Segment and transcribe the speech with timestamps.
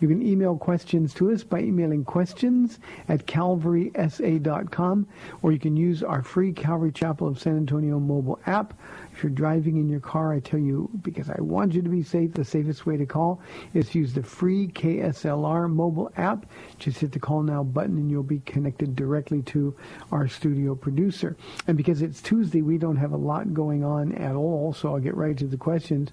[0.00, 5.08] You can email questions to us by emailing questions at calvarysa.com,
[5.42, 8.74] or you can use our free Calvary Chapel of San Antonio mobile app.
[9.22, 12.32] You're driving in your car, I tell you, because I want you to be safe,
[12.34, 13.40] the safest way to call
[13.74, 16.46] is to use the free KSLR mobile app.
[16.78, 19.76] Just hit the call now button and you'll be connected directly to
[20.12, 21.36] our studio producer.
[21.66, 25.00] And because it's Tuesday, we don't have a lot going on at all, so I'll
[25.00, 26.10] get right to the questions.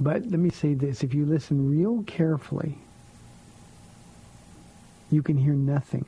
[0.00, 2.78] But let me say this, if you listen real carefully,
[5.10, 6.04] you can hear nothing.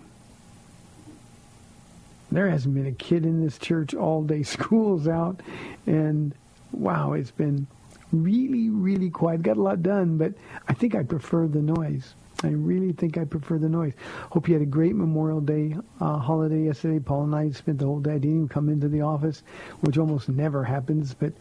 [2.30, 4.42] There hasn't been a kid in this church all day.
[4.44, 5.40] School's out,
[5.86, 6.34] and
[6.72, 7.66] wow, it's been
[8.12, 9.42] really, really quiet.
[9.42, 10.34] Got a lot done, but
[10.68, 12.14] I think I prefer the noise.
[12.42, 13.92] I really think I prefer the noise.
[14.30, 16.98] Hope you had a great Memorial Day uh, holiday yesterday.
[16.98, 18.12] Paula and I spent the whole day.
[18.12, 19.42] I didn't even come into the office,
[19.80, 21.34] which almost never happens, but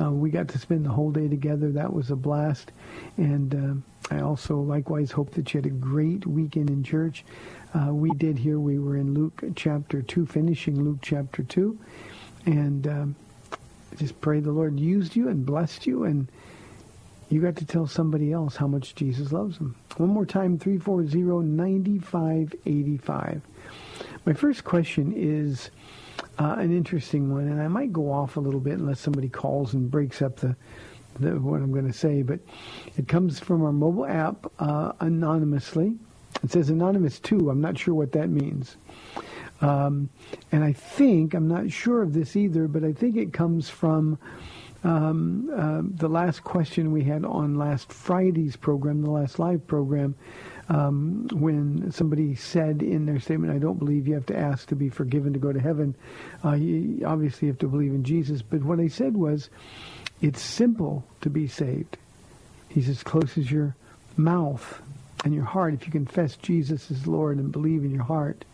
[0.00, 1.72] uh, we got to spend the whole day together.
[1.72, 2.70] That was a blast.
[3.16, 7.24] And uh, I also likewise hope that you had a great weekend in church.
[7.74, 8.58] Uh, we did here.
[8.58, 11.78] We were in Luke chapter 2, finishing Luke chapter 2.
[12.46, 13.16] And um,
[13.96, 16.30] just pray the Lord used you and blessed you and
[17.28, 19.76] you got to tell somebody else how much Jesus loves them.
[19.98, 23.42] One more time, 340-9585.
[24.24, 25.70] My first question is
[26.38, 29.74] uh, an interesting one, and I might go off a little bit unless somebody calls
[29.74, 30.56] and breaks up the,
[31.20, 32.40] what I'm going to say, but
[32.96, 35.98] it comes from our mobile app uh, anonymously.
[36.42, 37.50] It says anonymous too.
[37.50, 38.76] I'm not sure what that means.
[39.60, 40.08] Um,
[40.52, 44.18] and I think, I'm not sure of this either, but I think it comes from
[44.84, 50.14] um, uh, the last question we had on last Friday's program, the last live program,
[50.68, 54.76] um, when somebody said in their statement, I don't believe you have to ask to
[54.76, 55.94] be forgiven to go to heaven.
[56.44, 58.42] Uh, you obviously have to believe in Jesus.
[58.42, 59.48] But what I said was,
[60.20, 61.96] it's simple to be saved.
[62.68, 63.74] He's as close as your
[64.16, 64.80] mouth
[65.24, 65.74] and your heart.
[65.74, 68.44] If you confess Jesus as Lord and believe in your heart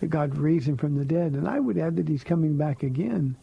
[0.00, 2.82] that God raised him from the dead, and I would add that he's coming back
[2.82, 3.36] again,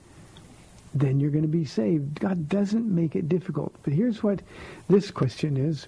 [0.93, 2.19] then you're going to be saved.
[2.19, 3.75] God doesn't make it difficult.
[3.83, 4.41] But here's what
[4.87, 5.87] this question is,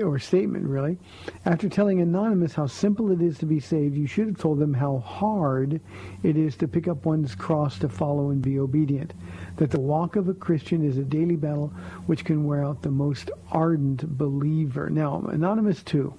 [0.00, 0.96] or statement really.
[1.44, 4.72] After telling Anonymous how simple it is to be saved, you should have told them
[4.72, 5.80] how hard
[6.22, 9.12] it is to pick up one's cross to follow and be obedient.
[9.58, 11.72] That the walk of a Christian is a daily battle
[12.06, 14.88] which can wear out the most ardent believer.
[14.88, 16.14] Now, Anonymous too,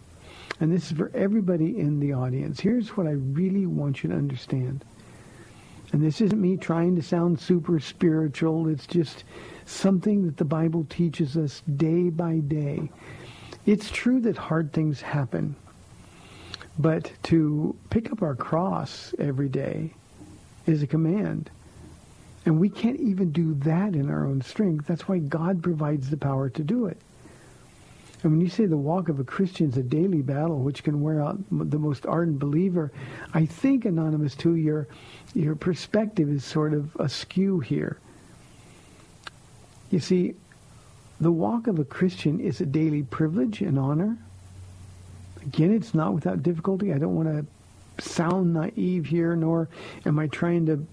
[0.60, 2.60] and this is for everybody in the audience.
[2.60, 4.84] Here's what I really want you to understand.
[5.92, 8.68] And this isn't me trying to sound super spiritual.
[8.68, 9.24] It's just
[9.66, 12.92] something that the Bible teaches us day by day.
[13.66, 15.56] It's true that hard things happen.
[16.78, 19.94] But to pick up our cross every day
[20.66, 21.50] is a command.
[22.50, 24.88] And we can't even do that in our own strength.
[24.88, 26.98] That's why God provides the power to do it.
[28.24, 31.00] And when you say the walk of a Christian is a daily battle, which can
[31.00, 32.92] wear out the most ardent believer,
[33.36, 34.88] I think, Anonymous, too, your,
[35.36, 38.00] your perspective is sort of askew here.
[39.92, 40.34] You see,
[41.22, 44.18] the walk of a Christian is a daily privilege and honor.
[45.44, 46.96] Again, it's not without difficulty.
[46.96, 49.70] I don't want to sound naive here, nor
[50.08, 50.84] am I trying to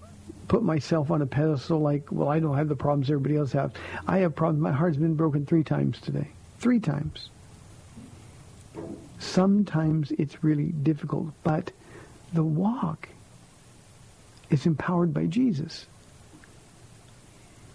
[0.47, 3.71] put myself on a pedestal like, well, I don't have the problems everybody else has.
[4.07, 4.61] I have problems.
[4.61, 6.29] My heart's been broken three times today.
[6.59, 7.29] Three times.
[9.19, 11.71] Sometimes it's really difficult, but
[12.33, 13.09] the walk
[14.49, 15.87] is empowered by Jesus.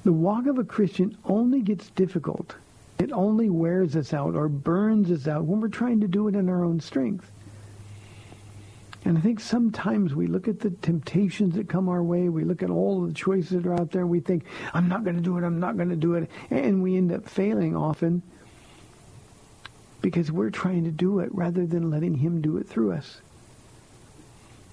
[0.04, 2.56] The walk of a Christian only gets difficult.
[2.98, 6.34] It only wears us out or burns us out when we're trying to do it
[6.34, 7.30] in our own strength.
[9.04, 12.62] And I think sometimes we look at the temptations that come our way, we look
[12.62, 15.36] at all the choices that are out there, we think, I'm not going to do
[15.38, 16.30] it, I'm not going to do it.
[16.50, 18.22] And we end up failing often
[20.02, 23.20] because we're trying to do it rather than letting him do it through us.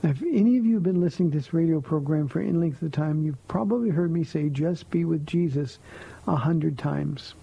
[0.04, 2.82] Now, if any of you have been listening to this radio program for any length
[2.82, 5.80] of time, you've probably heard me say, just be with Jesus
[6.28, 7.34] a hundred times,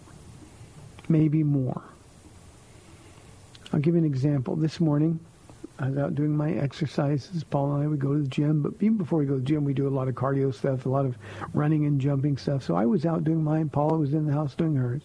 [1.09, 1.83] maybe more.
[3.73, 4.57] I'll give you an example.
[4.57, 5.21] This morning,
[5.79, 7.45] I was out doing my exercises.
[7.45, 9.47] Paula and I would go to the gym, but even before we go to the
[9.47, 11.17] gym, we do a lot of cardio stuff, a lot of
[11.53, 12.63] running and jumping stuff.
[12.63, 13.69] So I was out doing mine.
[13.69, 15.03] Paula was in the house doing hers.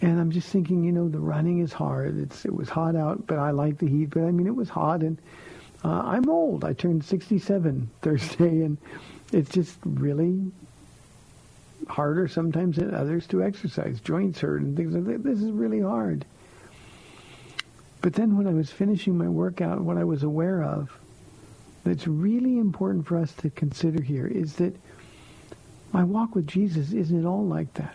[0.00, 2.18] And I'm just thinking, you know, the running is hard.
[2.18, 4.10] It's it was hot out, but I like the heat.
[4.10, 5.18] But I mean, it was hot, and
[5.84, 6.64] uh, I'm old.
[6.64, 8.78] I turned 67 Thursday, and
[9.32, 10.52] it's just really
[11.88, 14.00] harder sometimes than others to exercise.
[14.00, 15.24] Joints hurt and things like that.
[15.24, 16.24] This is really hard.
[18.00, 20.90] But then when I was finishing my workout, what I was aware of
[21.84, 24.76] that's really important for us to consider here is that
[25.92, 27.94] my walk with Jesus isn't at all like that.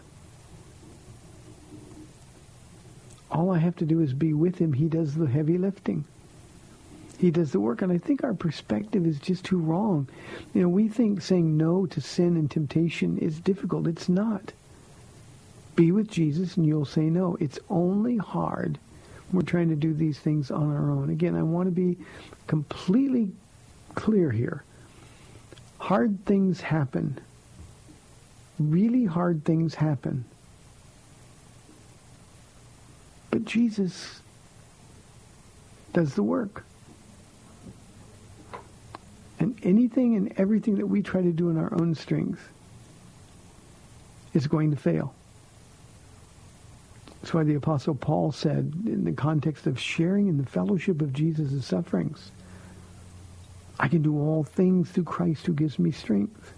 [3.32, 4.74] All I have to do is be with him.
[4.74, 6.06] He does the heavy lifting.
[7.18, 7.82] He does the work.
[7.82, 10.08] And I think our perspective is just too wrong.
[10.54, 13.88] You know, we think saying no to sin and temptation is difficult.
[13.88, 14.54] It's not.
[15.76, 17.38] Be with Jesus and you'll say no.
[17.40, 18.78] It's only hard
[19.34, 21.10] we're trying to do these things on our own.
[21.10, 21.98] Again, I want to be
[22.46, 23.32] completely
[23.96, 24.64] clear here.
[25.80, 27.20] Hard things happen.
[28.60, 30.24] Really hard things happen.
[33.32, 34.22] But Jesus
[35.92, 36.64] does the work.
[39.40, 42.48] And anything and everything that we try to do in our own strength
[44.36, 45.16] is going to fail.
[47.24, 51.14] That's why the Apostle Paul said, in the context of sharing in the fellowship of
[51.14, 52.34] Jesus' sufferings,
[53.80, 56.52] I can do all things through Christ who gives me strength.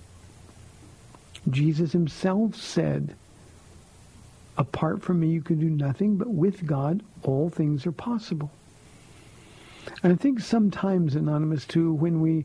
[1.51, 3.15] Jesus himself said,
[4.57, 8.50] Apart from me, you can do nothing, but with God, all things are possible.
[10.01, 12.44] And I think sometimes, Anonymous, too, when we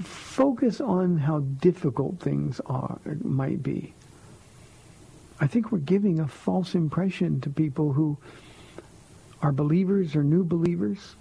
[0.00, 3.92] focus on how difficult things are, might be,
[5.40, 8.16] I think we're giving a false impression to people who
[9.42, 11.16] are believers or new believers.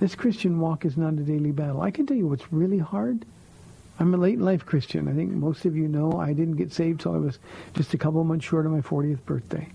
[0.00, 1.80] This Christian walk is not a daily battle.
[1.80, 3.24] I can tell you what's really hard
[3.98, 5.08] I'm a late life Christian.
[5.08, 7.38] I think most of you know I didn't get saved till I was
[7.74, 9.68] just a couple months short of my 40th birthday.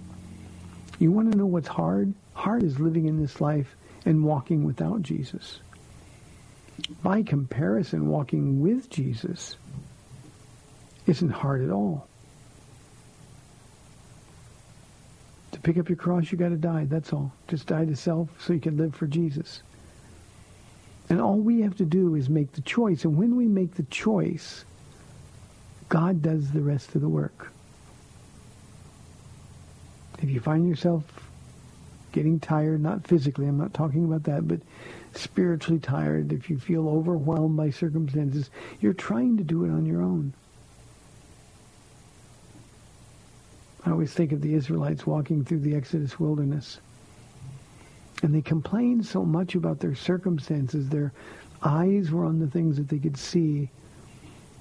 [0.99, 2.13] You want to know what's hard?
[2.33, 3.75] Hard is living in this life
[4.05, 5.59] and walking without Jesus.
[7.01, 9.55] By comparison, walking with Jesus
[11.07, 12.08] isn't hard at all.
[15.69, 16.85] Pick up your cross, you got to die.
[16.89, 17.31] That's all.
[17.47, 19.61] Just die to self so you can live for Jesus.
[21.11, 23.05] And all we have to do is make the choice.
[23.05, 24.65] And when we make the choice,
[25.87, 27.51] God does the rest of the work.
[30.17, 31.03] If you find yourself
[32.13, 34.61] getting tired, not physically, I'm not talking about that, but
[35.13, 38.49] spiritually tired, if you feel overwhelmed by circumstances,
[38.81, 40.33] you're trying to do it on your own.
[43.89, 46.79] I always think of the Israelites walking through the Exodus wilderness.
[48.21, 50.89] And they complained so much about their circumstances.
[50.89, 51.11] Their
[51.63, 53.71] eyes were on the things that they could see.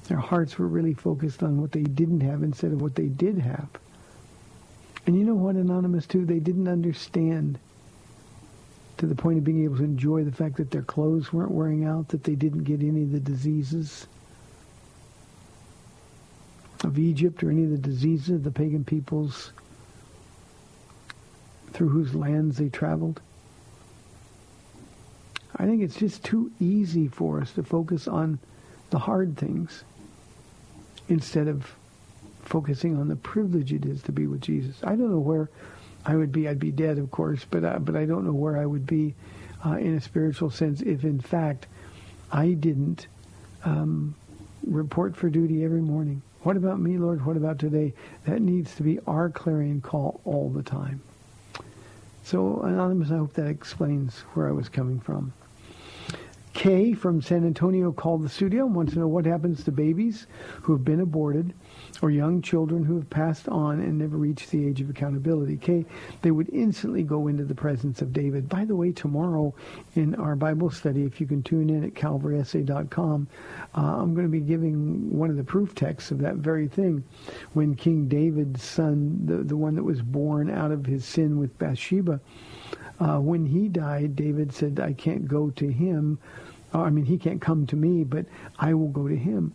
[0.05, 3.39] Their hearts were really focused on what they didn't have instead of what they did
[3.39, 3.69] have.
[5.07, 6.25] And you know what, Anonymous, too?
[6.25, 7.59] They didn't understand
[8.97, 11.85] to the point of being able to enjoy the fact that their clothes weren't wearing
[11.85, 14.07] out, that they didn't get any of the diseases
[16.85, 19.53] of Egypt or any of the diseases of the pagan peoples
[21.73, 23.21] through whose lands they traveled.
[25.57, 28.39] I think it's just too easy for us to focus on
[28.91, 29.83] the hard things
[31.09, 31.75] instead of
[32.43, 34.77] focusing on the privilege it is to be with Jesus.
[34.83, 35.51] I don't know where
[36.07, 36.49] I would be.
[36.49, 39.15] I'd be dead, of course, but uh, but I don't know where I would be
[39.65, 41.67] uh, in a spiritual sense if, in fact,
[42.31, 43.09] I didn't
[43.65, 44.15] um,
[44.65, 46.23] report for duty every morning.
[46.43, 47.27] What about me, Lord?
[47.27, 47.95] What about today?
[48.25, 51.03] That needs to be our clarion call all the time.
[52.23, 55.33] So, Anonymous, I hope that explains where I was coming from.
[56.59, 60.27] Kay from San Antonio called the studio and wants to know what happens to babies
[60.61, 61.55] who have been aborted
[62.03, 65.57] or young children who have passed on and never reached the age of accountability.
[65.57, 65.87] Kay,
[66.23, 68.49] they would instantly go into the presence of David.
[68.49, 69.55] By the way, tomorrow
[69.95, 73.29] in our Bible study, if you can tune in at calvarysa.com,
[73.77, 77.05] uh, I'm going to be giving one of the proof texts of that very thing.
[77.53, 81.57] When King David's son, the, the one that was born out of his sin with
[81.57, 82.21] Bathsheba,
[83.01, 86.19] uh, when he died, David said, I can't go to him
[86.75, 88.27] I mean, he can't come to me, but
[88.59, 89.55] I will go to him.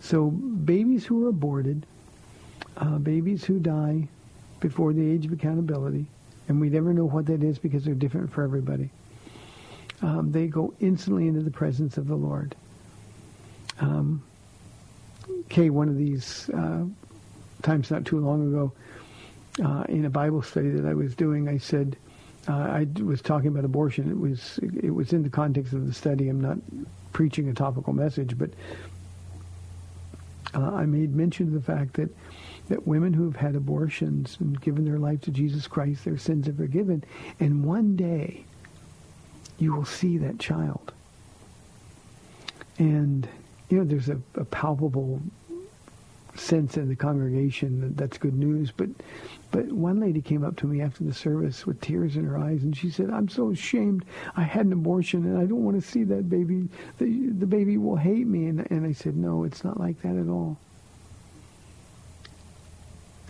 [0.00, 1.86] So babies who are aborted,
[2.76, 4.08] uh, babies who die
[4.60, 6.06] before the age of accountability,
[6.48, 8.90] and we never know what that is because they're different for everybody.
[10.02, 12.54] Um, they go instantly into the presence of the Lord.
[13.80, 14.22] Um,
[15.48, 16.84] Kay, one of these uh,
[17.62, 18.72] times not too long ago,
[19.62, 21.96] uh, in a Bible study that I was doing, I said,
[22.48, 24.10] uh, I was talking about abortion.
[24.10, 26.28] It was it was in the context of the study.
[26.28, 26.58] I'm not
[27.12, 28.50] preaching a topical message, but
[30.54, 32.14] uh, I made mention of the fact that
[32.68, 36.48] that women who have had abortions and given their life to Jesus Christ, their sins
[36.48, 37.04] are forgiven,
[37.40, 38.44] and one day
[39.58, 40.92] you will see that child.
[42.78, 43.28] And
[43.68, 45.20] you know, there's a, a palpable
[46.34, 48.70] sense in the congregation that that's good news.
[48.70, 48.88] But
[49.50, 52.62] but one lady came up to me after the service with tears in her eyes,
[52.62, 54.04] and she said, "I'm so ashamed.
[54.36, 56.68] I had an abortion, and I don't want to see that baby.
[56.98, 60.16] The the baby will hate me." And and I said, "No, it's not like that
[60.16, 60.58] at all."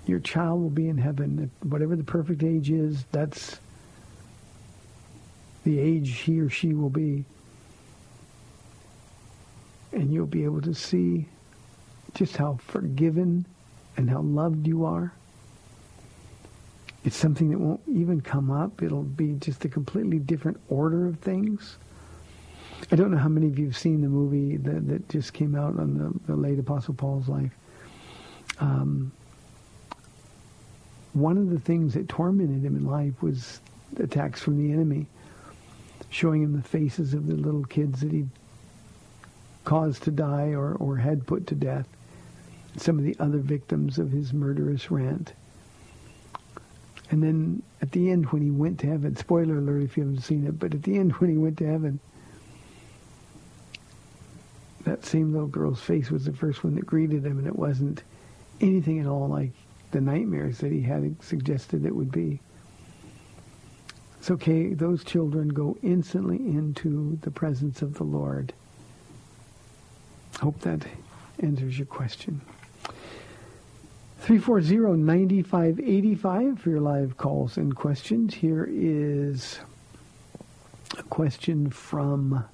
[0.07, 1.51] Your child will be in heaven.
[1.63, 3.61] Whatever the perfect age is, that's
[5.65, 7.25] the age he or she will be.
[9.93, 11.29] And you'll be able to see
[12.15, 13.45] just how forgiven
[13.97, 15.13] and how loved you are.
[17.05, 18.83] It's something that won't even come up.
[18.83, 21.79] It'll be just a completely different order of things.
[22.93, 25.55] I don't know how many of you have seen the movie that, that just came
[25.55, 27.53] out on the, the late Apostle Paul's life.
[28.59, 29.13] Um,
[31.13, 33.61] one of the things that tormented him in life was
[33.99, 35.07] attacks from the enemy,
[36.11, 38.27] showing him the faces of the little kids that he
[39.65, 41.87] caused to die or, or had put to death
[42.77, 45.33] some of the other victims of his murderous rant.
[47.11, 50.23] And then at the end when he went to heaven, spoiler alert if you haven't
[50.23, 51.99] seen it, but at the end when he went to heaven,
[54.85, 58.03] that same little girl's face was the first one that greeted him, and it wasn't
[58.61, 59.51] anything at all like
[59.91, 62.41] the nightmares that he had suggested it would be.
[64.19, 64.75] It's okay.
[64.75, 68.53] Those children go instantly into the presence of the Lord.
[70.41, 70.87] Hope that
[71.41, 72.41] answers your question.
[74.23, 78.35] 340-9585 for your live calls and questions.
[78.35, 79.59] Here is
[80.99, 82.45] a question from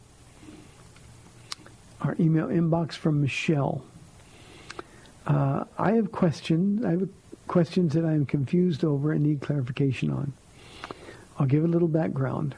[2.00, 3.82] our email inbox from Michelle.
[5.26, 6.84] Uh, I have questions.
[6.84, 7.08] I have
[7.48, 10.32] questions that I am confused over and need clarification on.
[11.38, 12.54] I'll give a little background.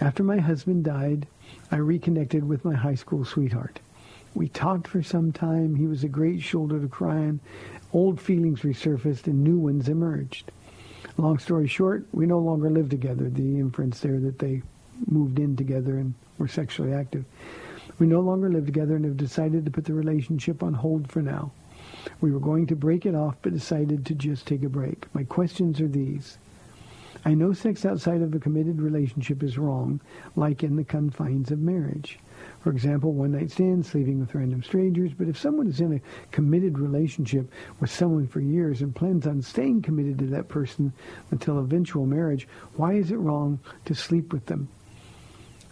[0.00, 1.28] After my husband died,
[1.70, 3.78] I reconnected with my high school sweetheart.
[4.34, 5.76] We talked for some time.
[5.76, 7.40] He was a great shoulder to cry on,
[7.94, 10.50] Old feelings resurfaced and new ones emerged.
[11.16, 13.30] Long story short, we no longer live together.
[13.30, 14.62] The inference there that they
[15.06, 17.24] moved in together and were sexually active.
[18.00, 21.22] We no longer live together and have decided to put the relationship on hold for
[21.22, 21.52] now.
[22.20, 25.06] We were going to break it off, but decided to just take a break.
[25.14, 26.38] My questions are these.
[27.24, 30.00] I know sex outside of a committed relationship is wrong,
[30.34, 32.18] like in the confines of marriage.
[32.60, 35.12] For example, one night stands, sleeping with random strangers.
[35.12, 39.42] But if someone is in a committed relationship with someone for years and plans on
[39.42, 40.92] staying committed to that person
[41.30, 44.68] until eventual marriage, why is it wrong to sleep with them?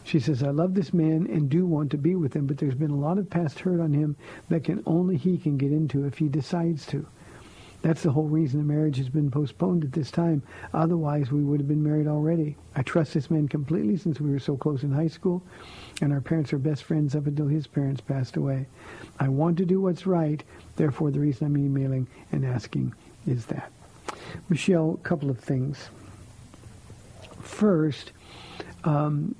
[0.04, 2.74] She says, I love this man and do want to be with him, but there's
[2.74, 4.16] been a lot of past hurt on him
[4.48, 7.06] that can only he can get into if he decides to.
[7.82, 10.42] That's the whole reason the marriage has been postponed at this time.
[10.72, 12.56] Otherwise, we would have been married already.
[12.76, 15.42] I trust this man completely since we were so close in high school,
[16.00, 18.66] and our parents are best friends up until his parents passed away.
[19.18, 20.42] I want to do what's right.
[20.76, 22.94] Therefore, the reason I'm emailing and asking
[23.26, 23.72] is that.
[24.48, 25.88] Michelle, a couple of things.
[27.40, 28.12] First,
[28.84, 29.34] um,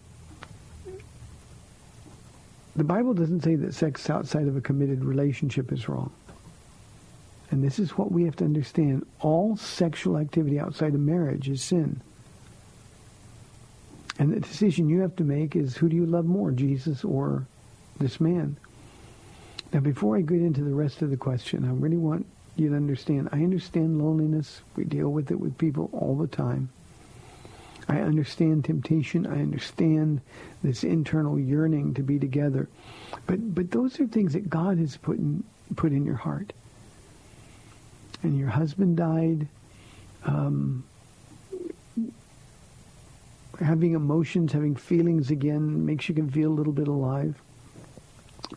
[2.75, 6.11] the Bible doesn't say that sex outside of a committed relationship is wrong.
[7.53, 9.07] And this is what we have to understand.
[9.21, 12.01] All sexual activity outside of marriage is sin.
[14.19, 17.47] And the decision you have to make is who do you love more, Jesus or
[17.99, 18.57] this man?
[19.71, 22.25] Now, before I get into the rest of the question, I really want
[22.57, 23.29] you to understand.
[23.33, 24.63] I understand loneliness.
[24.75, 26.71] We deal with it with people all the time.
[27.87, 29.27] I understand temptation.
[29.27, 30.23] I understand
[30.63, 32.71] this internal yearning to be together.
[33.27, 35.45] But but those are things that God has put in
[35.77, 36.55] put in your heart.
[38.23, 39.49] And your husband died.
[40.25, 40.85] Um,
[43.61, 47.41] having emotions, having feelings again makes you can feel a little bit alive.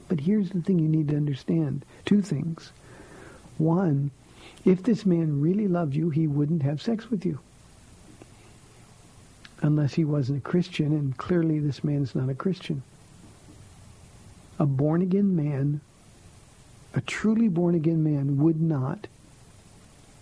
[0.07, 1.85] But here's the thing you need to understand.
[2.05, 2.71] Two things.
[3.57, 4.11] One,
[4.65, 7.39] if this man really loved you, he wouldn't have sex with you
[9.61, 12.83] unless he wasn't a Christian, and clearly this man's not a Christian.
[14.59, 15.81] A born-again man,
[16.93, 19.07] a truly born-again man would not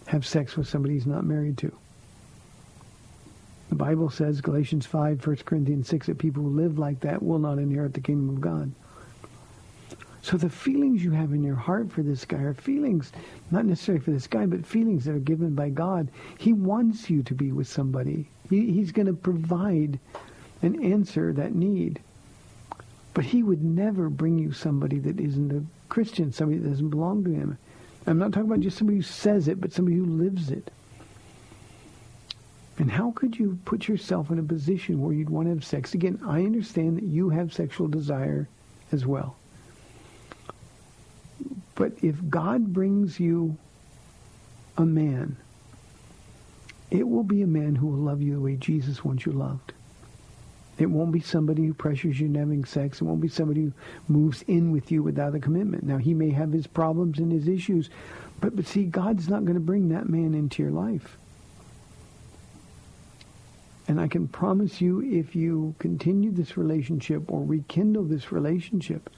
[0.07, 1.72] have sex with somebody he's not married to.
[3.69, 7.39] The Bible says, Galatians 5, 1 Corinthians 6, that people who live like that will
[7.39, 8.72] not inherit the kingdom of God.
[10.22, 13.12] So the feelings you have in your heart for this guy are feelings,
[13.51, 16.10] not necessarily for this guy, but feelings that are given by God.
[16.38, 18.29] He wants you to be with somebody.
[18.50, 20.00] He, he's going to provide
[20.62, 22.00] and answer that need.
[23.13, 27.24] But he would never bring you somebody that isn't a Christian, somebody that doesn't belong
[27.25, 27.57] to him.
[28.05, 30.72] I'm not talking about just somebody who says it, but somebody who lives it.
[32.77, 35.93] And how could you put yourself in a position where you'd want to have sex?
[35.93, 38.48] Again, I understand that you have sexual desire
[38.91, 39.38] as well.
[41.75, 43.57] But if God brings you
[44.77, 45.38] a man,
[46.91, 49.74] it will be a man who will love you the way Jesus wants you loved.
[50.80, 53.00] It won't be somebody who pressures you into having sex.
[53.00, 53.74] It won't be somebody who
[54.08, 55.84] moves in with you without a commitment.
[55.84, 57.89] Now, he may have his problems and his issues,
[58.42, 61.18] but, but see, God's not going to bring that man into your life.
[63.88, 69.09] And I can promise you, if you continue this relationship or rekindle this relationship,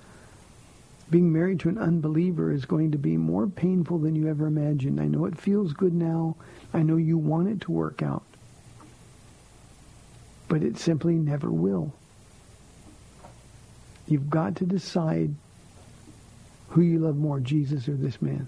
[1.09, 4.99] being married to an unbeliever is going to be more painful than you ever imagined.
[4.99, 6.35] I know it feels good now.
[6.73, 8.25] I know you want it to work out.
[10.47, 11.93] But it simply never will.
[14.07, 15.33] You've got to decide
[16.69, 18.47] who you love more, Jesus or this man.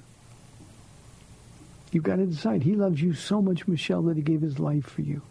[1.92, 2.64] You've got to decide.
[2.64, 5.22] He loves you so much, Michelle, that he gave his life for you.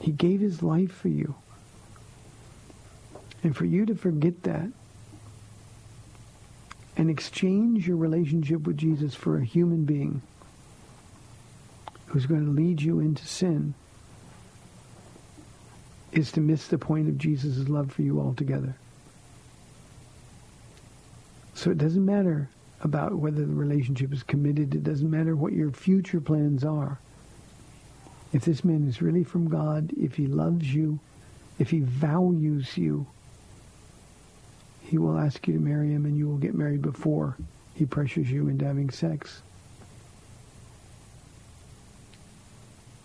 [0.00, 1.34] He gave his life for you.
[3.42, 4.70] And for you to forget that
[6.96, 10.20] and exchange your relationship with Jesus for a human being
[12.06, 13.74] who's going to lead you into sin
[16.12, 18.74] is to miss the point of Jesus' love for you altogether.
[21.54, 22.48] So it doesn't matter
[22.80, 24.74] about whether the relationship is committed.
[24.74, 26.98] It doesn't matter what your future plans are.
[28.32, 30.98] If this man is really from God, if he loves you,
[31.58, 33.06] if he values you,
[34.82, 37.36] he will ask you to marry him and you will get married before
[37.74, 39.42] he pressures you into having sex.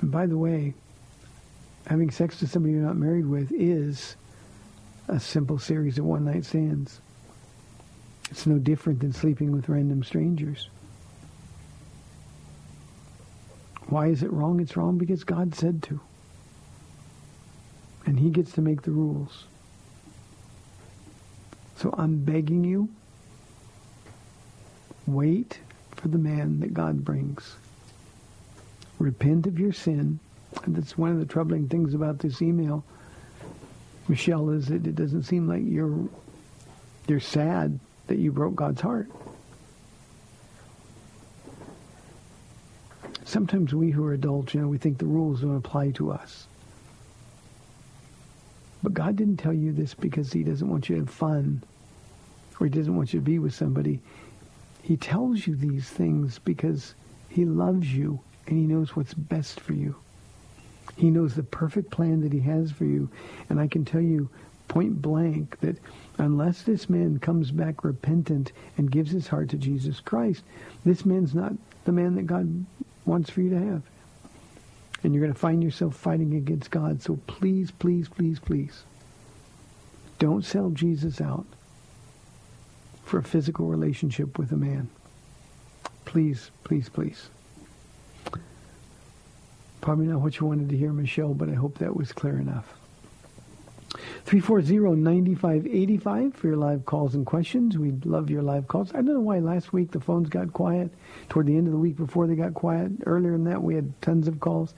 [0.01, 0.73] And by the way,
[1.87, 4.15] having sex with somebody you're not married with is
[5.07, 6.99] a simple series of one-night stands.
[8.31, 10.69] It's no different than sleeping with random strangers.
[13.87, 14.59] Why is it wrong?
[14.59, 15.99] It's wrong because God said to.
[18.07, 19.45] And he gets to make the rules.
[21.77, 22.89] So I'm begging you,
[25.05, 25.59] wait
[25.91, 27.55] for the man that God brings.
[28.97, 30.19] Repent of your sin.
[30.67, 32.83] That's one of the troubling things about this email,
[34.07, 36.09] Michelle, is that it doesn't seem like you're
[37.07, 39.09] you're sad that you broke God's heart.
[43.25, 46.47] Sometimes we who are adults, you know, we think the rules don't apply to us.
[48.81, 51.63] But God didn't tell you this because he doesn't want you to have fun
[52.59, 53.99] or he doesn't want you to be with somebody.
[54.83, 56.93] He tells you these things because
[57.29, 59.95] he loves you and he knows what's best for you.
[60.95, 63.09] He knows the perfect plan that he has for you.
[63.49, 64.29] And I can tell you
[64.67, 65.77] point blank that
[66.17, 70.43] unless this man comes back repentant and gives his heart to Jesus Christ,
[70.85, 71.53] this man's not
[71.83, 72.65] the man that God
[73.05, 73.83] wants for you to have
[75.05, 76.99] and you're going to find yourself fighting against God.
[76.99, 78.83] So please, please, please, please,
[80.17, 81.45] don't sell Jesus out
[83.03, 84.89] for a physical relationship with a man.
[86.05, 87.29] Please, please, please.
[89.85, 92.73] Probably not what you wanted to hear, Michelle, but I hope that was clear enough.
[94.25, 97.77] 340-9585 for your live calls and questions.
[97.77, 98.89] We love your live calls.
[98.89, 100.89] I don't know why last week the phones got quiet.
[101.29, 102.93] Toward the end of the week before they got quiet.
[103.05, 104.73] Earlier than that, we had tons of calls.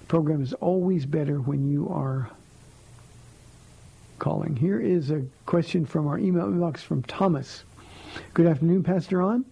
[0.00, 2.28] The program is always better when you are
[4.18, 4.56] calling.
[4.56, 7.62] Here is a question from our email inbox from Thomas.
[8.34, 9.44] Good afternoon, Pastor Ron.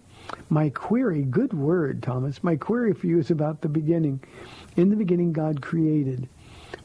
[0.48, 2.42] My query, good word, Thomas.
[2.42, 4.20] My query for you is about the beginning.
[4.76, 6.28] In the beginning, God created.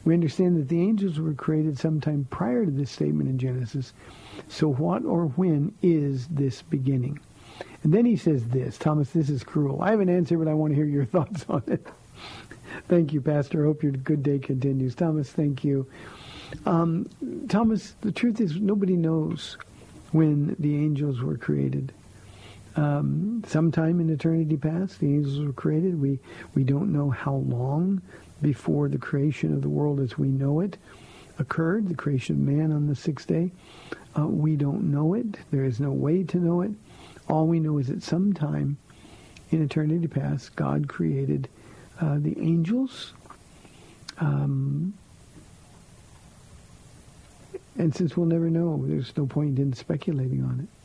[0.04, 3.92] We understand that the angels were created sometime prior to this statement in Genesis.
[4.48, 7.20] So what or when is this beginning?
[7.82, 9.82] And then he says this, Thomas, this is cruel.
[9.82, 11.86] I have an answer, but I want to hear your thoughts on it.
[12.88, 13.64] thank you, Pastor.
[13.64, 14.94] Hope your good day continues.
[14.94, 15.86] Thomas, thank you.
[16.66, 17.08] Um,
[17.48, 19.56] Thomas, the truth is nobody knows
[20.12, 21.92] when the angels were created.
[22.74, 26.00] Um, sometime in eternity past, the angels were created.
[26.00, 26.18] We
[26.54, 28.00] we don't know how long
[28.40, 30.78] before the creation of the world as we know it
[31.38, 33.50] occurred, the creation of man on the sixth day.
[34.18, 35.26] Uh, we don't know it.
[35.50, 36.72] There is no way to know it.
[37.28, 38.76] All we know is that sometime
[39.50, 41.48] in eternity past, God created
[42.00, 43.12] uh, the angels.
[44.18, 44.94] Um,
[47.78, 50.81] and since we'll never know, there's no point in speculating on it.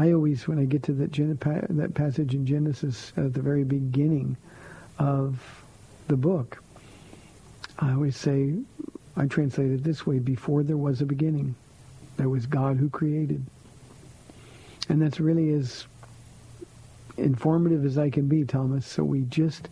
[0.00, 4.34] I always, when I get to that, that passage in Genesis at the very beginning
[4.98, 5.62] of
[6.08, 6.62] the book,
[7.78, 8.54] I always say,
[9.14, 11.54] I translate it this way, before there was a beginning,
[12.16, 13.44] there was God who created.
[14.88, 15.86] And that's really as
[17.18, 18.86] informative as I can be, Thomas.
[18.86, 19.68] So we just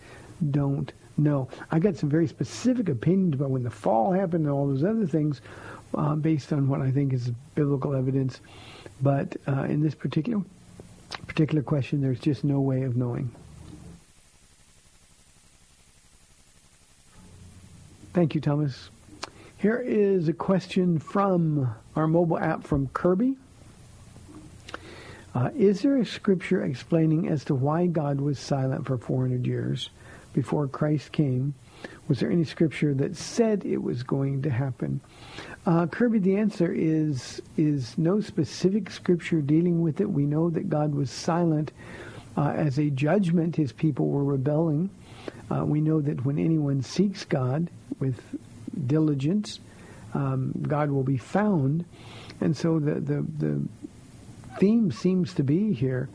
[0.51, 1.49] don't know.
[1.71, 5.07] I got some very specific opinions about when the fall happened and all those other
[5.07, 5.41] things
[5.95, 8.43] uh, based on what I think is biblical evidence.
[9.01, 10.43] But uh, in this particular
[11.27, 13.31] particular question, there's just no way of knowing.
[18.13, 18.91] Thank you, Thomas.
[19.59, 23.37] Here is a question from our mobile app from Kirby.
[25.35, 29.91] Uh, is there a scripture explaining as to why God was silent for 400 years
[30.33, 31.55] before Christ came?
[32.09, 35.01] Was there any scripture that said it was going to happen?
[35.69, 40.09] Uh, Kirby, the answer is is no specific scripture dealing with it.
[40.09, 41.73] We know that God was silent
[42.39, 43.55] uh, as a judgment.
[43.55, 44.89] His people were rebelling.
[45.51, 48.19] Uh, we know that when anyone seeks God with
[48.87, 49.61] diligence,
[50.15, 51.85] um, God will be found.
[52.41, 53.61] And so the, the, the
[54.59, 56.09] theme seems to be here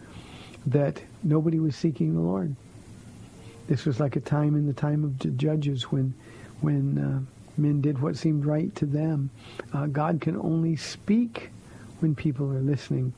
[0.65, 2.55] that nobody was seeking the Lord.
[3.67, 6.15] This was like a time in the time of the judges when,
[6.61, 9.29] when uh, men did what seemed right to them.
[9.73, 11.49] Uh, God can only speak
[11.99, 13.13] when people are listening.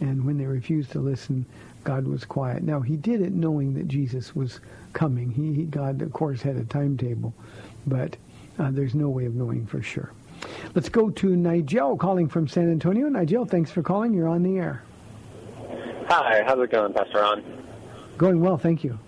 [0.00, 1.46] And when they refused to listen,
[1.84, 2.62] God was quiet.
[2.62, 4.60] Now, he did it knowing that Jesus was
[4.92, 5.30] coming.
[5.30, 7.32] He, he God, of course, had a timetable,
[7.86, 8.16] but
[8.58, 10.12] uh, there's no way of knowing for sure.
[10.74, 13.08] Let's go to Nigel calling from San Antonio.
[13.08, 14.12] Nigel, thanks for calling.
[14.12, 14.82] You're on the air.
[16.08, 17.44] Hi, how's it going, Pastor Ron?
[18.18, 18.98] Going well, thank you.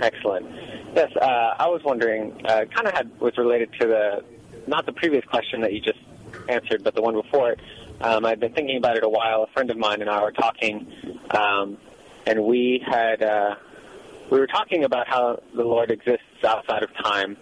[0.00, 0.46] Excellent.
[0.94, 4.24] Yes, uh, I was wondering, uh, kind of had was related to the
[4.66, 5.98] not the previous question that you just
[6.48, 7.60] answered, but the one before it.
[8.00, 9.42] Um, I've been thinking about it a while.
[9.42, 10.86] A friend of mine and I were talking,
[11.30, 11.78] um,
[12.26, 13.56] and we had uh,
[14.30, 17.36] we were talking about how the Lord exists outside of time,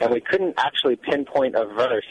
[0.00, 2.04] and we couldn't actually pinpoint a verse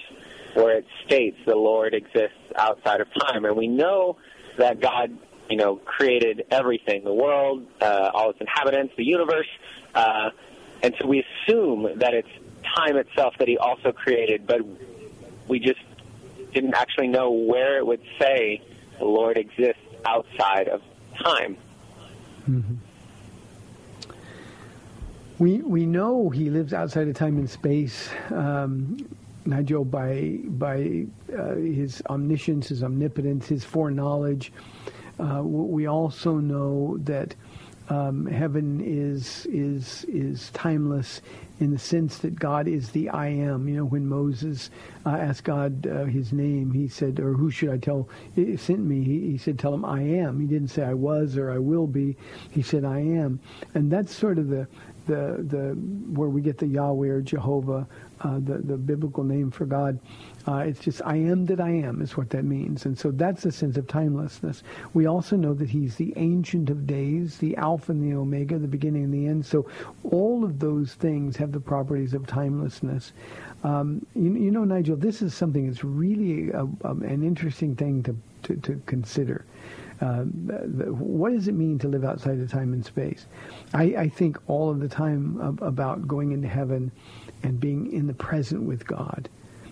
[0.53, 3.45] where it states the Lord exists outside of time.
[3.45, 4.17] And we know
[4.57, 5.17] that God,
[5.49, 9.47] you know, created everything, the world, uh, all its inhabitants, the universe,
[9.95, 10.30] uh,
[10.82, 12.30] and so we assume that it's
[12.78, 14.62] time itself that he also created, but
[15.47, 15.80] we just
[16.54, 18.62] didn't actually know where it would say
[18.97, 20.82] the Lord exists outside of
[21.23, 21.58] time.
[22.49, 22.75] Mm-hmm.
[25.39, 28.97] We we know he lives outside of time and space, um,
[29.45, 31.06] Nigel, by by
[31.38, 34.52] uh, his omniscience, his omnipotence, his foreknowledge.
[35.17, 37.36] Uh, we also know that
[37.89, 41.21] um, heaven is is is timeless
[41.60, 43.67] in the sense that God is the I am.
[43.67, 44.69] You know, when Moses
[45.06, 48.80] uh, asked God uh, his name, he said, or who should I tell it sent
[48.80, 49.04] me?
[49.04, 50.39] He, he said, tell him I am.
[50.39, 52.15] He didn't say I was or I will be.
[52.52, 53.39] He said I am,
[53.73, 54.67] and that's sort of the
[55.08, 55.69] the the
[56.13, 57.88] where we get the Yahweh or Jehovah,
[58.21, 59.99] uh, the the biblical name for God.
[60.49, 62.88] Uh, it's just I am that I am is what that means.
[62.88, 64.63] And so that's the sense of timelessness.
[64.95, 68.67] We also know that he's the ancient of days, the Alpha and the Omega, the
[68.67, 69.45] beginning and the end.
[69.45, 69.69] So
[70.03, 73.12] all of those things have the properties of timelessness.
[73.63, 78.01] Um, you, you, know, Nigel, this is something that's really a, a, an interesting thing
[78.01, 79.45] to, to, to consider.
[80.01, 83.27] Uh, the, what does it mean to live outside of time and space?
[83.75, 86.91] I, I think all of the time about going into heaven
[87.43, 89.29] and being in the present with God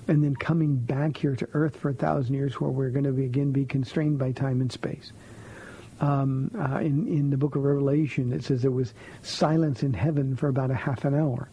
[0.08, 3.24] and then coming back here to earth for a thousand years where we're going to
[3.24, 5.12] again be constrained by time and space.
[6.00, 8.93] Um, uh, in, in the book of Revelation, it says there was
[9.24, 11.50] silence in heaven for about a half an hour.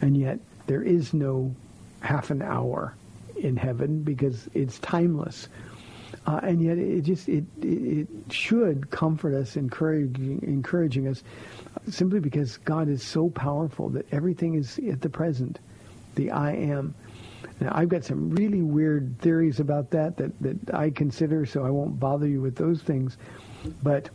[0.00, 1.54] And yet there is no
[2.00, 2.94] half an hour
[3.36, 5.48] in heaven because it's timeless.
[6.26, 11.22] Uh, and yet it just it, it, it should comfort us, encouraging encouraging us,
[11.90, 15.58] simply because God is so powerful that everything is at the present,
[16.14, 16.94] the I am.
[17.60, 21.70] Now I've got some really weird theories about that that that I consider, so I
[21.70, 23.16] won't bother you with those things,
[23.82, 24.10] but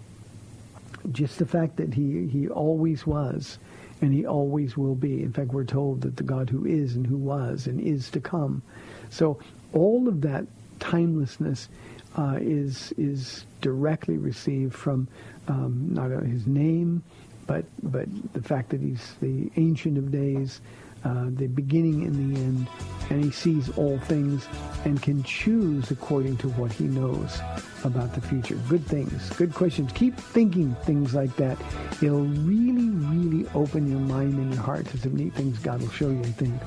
[1.11, 3.59] just the fact that he he always was
[4.01, 5.23] and he always will be.
[5.23, 8.19] In fact, we're told that the God who is and who was and is to
[8.19, 8.61] come.
[9.09, 9.39] So
[9.71, 10.45] all of that
[10.79, 11.69] timelessness
[12.17, 15.07] uh, is is directly received from
[15.47, 17.03] um, not his name,
[17.47, 20.61] but but the fact that he's the ancient of days,
[21.03, 22.67] uh, the beginning and the end,
[23.09, 24.47] and he sees all things
[24.85, 27.39] and can choose according to what he knows
[27.83, 28.55] about the future.
[28.69, 29.91] Good things, good questions.
[29.93, 31.57] Keep thinking things like that.
[32.01, 35.91] It'll really, really open your mind and your heart to some neat things God will
[35.91, 36.61] show you and think.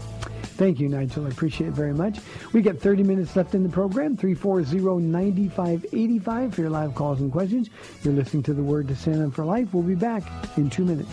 [0.57, 1.27] Thank you, Nigel.
[1.27, 2.19] I appreciate it very much.
[2.55, 4.17] We got 30 minutes left in the program.
[4.17, 7.69] 340-9585 for your live calls and questions.
[8.03, 9.75] You're listening to The Word to Stand On for Life.
[9.75, 10.23] We'll be back
[10.57, 11.13] in two minutes.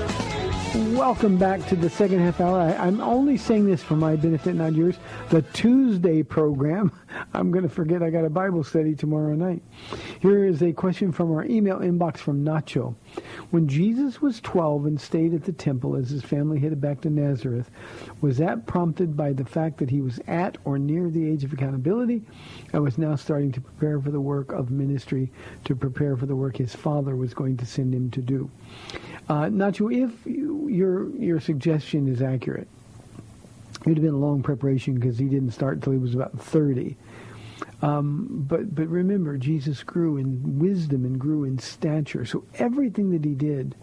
[1.01, 2.59] Welcome back to the second half hour.
[2.59, 4.97] I, am only saying this for my benefit, not yours.
[5.31, 6.91] The Tuesday program,
[7.33, 9.63] I'm going to forget I got a Bible study tomorrow night.
[10.19, 12.93] Here is a question from our email inbox from Nacho.
[13.49, 17.09] When Jesus was 12 and stayed at the temple as his family headed back to
[17.09, 17.71] Nazareth,
[18.21, 21.51] was that prompted by the fact that he was at or near the age of
[21.51, 22.21] accountability
[22.73, 25.31] and was now starting to prepare for the work of ministry,
[25.63, 28.51] to prepare for the work his father was going to send him to do?
[29.31, 32.67] Uh, Nacho, if you, your your suggestion is accurate,
[33.79, 36.37] it would have been a long preparation because he didn't start until he was about
[36.37, 36.97] 30.
[37.81, 42.25] Um, but but remember, Jesus grew in wisdom and grew in stature.
[42.25, 43.73] So everything that he did,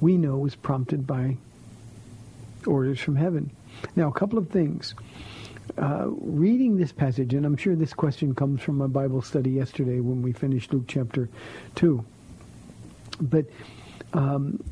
[0.00, 1.36] we know, was prompted by
[2.66, 3.52] orders from heaven.
[3.94, 4.92] Now, a couple of things.
[5.76, 10.00] Uh, reading this passage, and I'm sure this question comes from my Bible study yesterday
[10.00, 11.28] when we finished Luke chapter
[11.76, 12.04] 2.
[13.20, 13.46] But
[14.12, 14.62] um,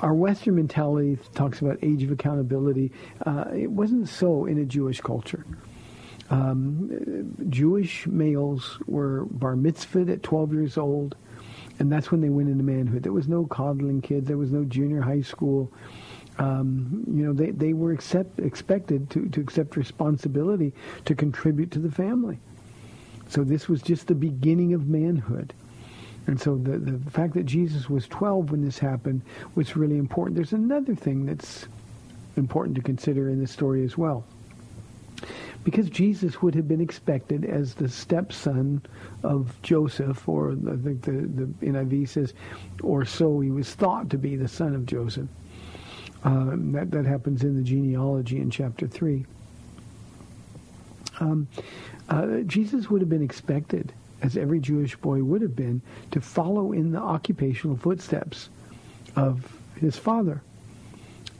[0.00, 2.92] our Western mentality talks about age of accountability.
[3.26, 5.44] Uh, it wasn't so in a Jewish culture.
[6.30, 11.16] Um, Jewish males were bar mitzvahed at 12 years old,
[11.78, 13.02] and that's when they went into manhood.
[13.02, 14.28] There was no coddling kids.
[14.28, 15.72] There was no junior high school.
[16.38, 20.72] Um, you know, they, they were accept, expected to, to accept responsibility
[21.06, 22.38] to contribute to the family.
[23.28, 25.52] So this was just the beginning of manhood.
[26.28, 29.22] And so the, the fact that Jesus was 12 when this happened
[29.54, 30.36] was really important.
[30.36, 31.66] There's another thing that's
[32.36, 34.26] important to consider in this story as well.
[35.64, 38.82] Because Jesus would have been expected as the stepson
[39.22, 42.34] of Joseph, or I think the, the NIV says,
[42.82, 45.28] or so he was thought to be the son of Joseph.
[46.24, 49.24] Um, that, that happens in the genealogy in chapter 3.
[51.20, 51.48] Um,
[52.10, 56.72] uh, Jesus would have been expected as every Jewish boy would have been, to follow
[56.72, 58.48] in the occupational footsteps
[59.16, 60.42] of his father.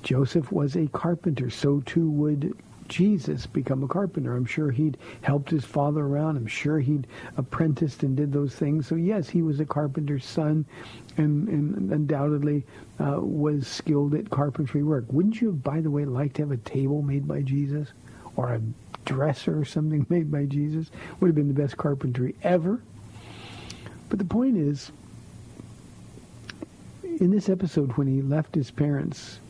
[0.03, 2.55] Joseph was a carpenter, so too would
[2.89, 4.35] Jesus become a carpenter.
[4.35, 6.37] I'm sure he'd helped his father around.
[6.37, 8.87] I'm sure he'd apprenticed and did those things.
[8.87, 10.65] So yes, he was a carpenter's son
[11.17, 12.65] and, and undoubtedly
[12.99, 15.05] uh, was skilled at carpentry work.
[15.09, 17.89] Wouldn't you, by the way, like to have a table made by Jesus
[18.37, 18.63] or a
[19.09, 20.91] dresser or something made by Jesus.
[21.19, 22.81] Would have been the best carpentry ever.
[24.09, 24.93] But the point is,
[27.03, 29.41] in this episode, when he left his parents,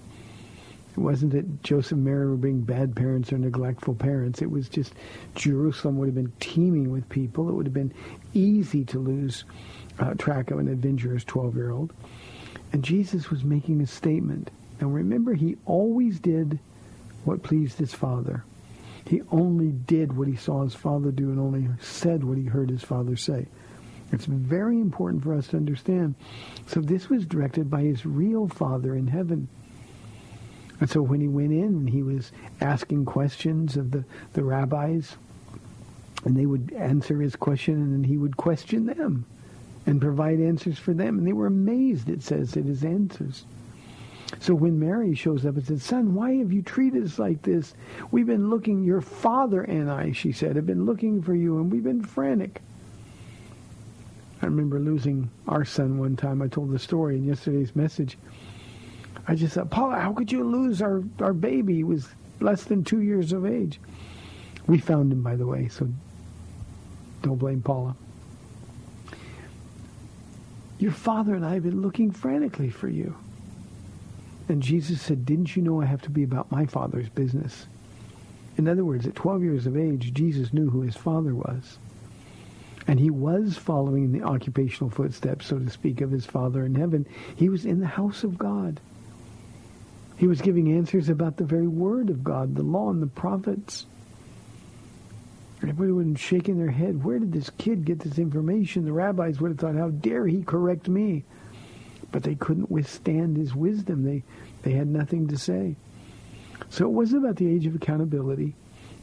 [0.96, 4.42] it wasn't that Joseph and Mary were being bad parents or neglectful parents.
[4.42, 4.94] It was just
[5.34, 7.48] Jerusalem would have been teeming with people.
[7.48, 7.94] It would have been
[8.34, 9.44] easy to lose
[9.98, 11.92] uh, track of an adventurous 12-year-old.
[12.72, 14.50] And Jesus was making a statement.
[14.80, 16.58] And remember, he always did
[17.24, 18.44] what pleased his Father.
[19.08, 22.68] He only did what he saw his father do and only said what he heard
[22.68, 23.46] his father say.
[24.12, 26.14] It's very important for us to understand.
[26.66, 29.48] So this was directed by his real father in heaven.
[30.80, 35.16] And so when he went in he was asking questions of the, the rabbis,
[36.24, 39.24] And they would answer his question, and then he would question them
[39.86, 41.18] and provide answers for them.
[41.18, 43.44] And they were amazed, it says, at his answers.
[44.40, 47.74] So when Mary shows up and said, Son, why have you treated us like this?
[48.10, 51.72] We've been looking, your father and I, she said, have been looking for you, and
[51.72, 52.60] we've been frantic.
[54.40, 56.42] I remember losing our son one time.
[56.42, 58.18] I told the story in yesterday's message.
[59.26, 61.76] I just thought, Paula, how could you lose our, our baby?
[61.76, 62.08] He was
[62.40, 63.80] less than two years of age.
[64.66, 65.88] We found him, by the way, so
[67.22, 67.96] don't blame Paula.
[70.78, 73.16] Your father and I have been looking frantically for you.
[74.48, 77.66] And Jesus said, didn't you know I have to be about my father's business?
[78.56, 81.78] In other words, at 12 years of age, Jesus knew who his father was.
[82.86, 86.74] And he was following in the occupational footsteps, so to speak, of his father in
[86.74, 87.06] heaven.
[87.36, 88.80] He was in the house of God.
[90.16, 93.86] He was giving answers about the very word of God, the law and the prophets.
[95.58, 97.04] Everybody would have shaking their head.
[97.04, 98.84] Where did this kid get this information?
[98.84, 101.24] The rabbis would have thought, how dare he correct me?
[102.10, 104.04] But they couldn't withstand his wisdom.
[104.04, 104.22] They,
[104.62, 105.76] they had nothing to say.
[106.70, 108.54] So it wasn't about the age of accountability.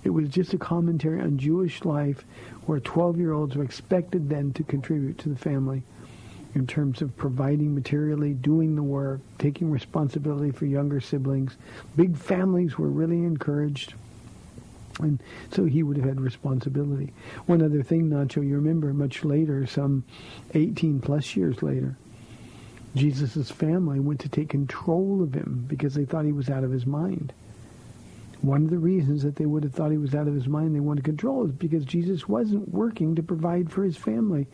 [0.03, 2.25] It was just a commentary on Jewish life
[2.65, 5.83] where 12-year-olds were expected then to contribute to the family
[6.53, 11.57] in terms of providing materially, doing the work, taking responsibility for younger siblings.
[11.95, 13.93] Big families were really encouraged.
[14.99, 17.13] And so he would have had responsibility.
[17.47, 20.05] One other thing, Nacho, you remember much later, some
[20.53, 21.97] 18 plus years later,
[22.95, 26.71] Jesus' family went to take control of him because they thought he was out of
[26.71, 27.33] his mind.
[28.41, 30.75] One of the reasons that they would have thought he was out of his mind,
[30.75, 34.47] they wanted control, is because Jesus wasn't working to provide for his family.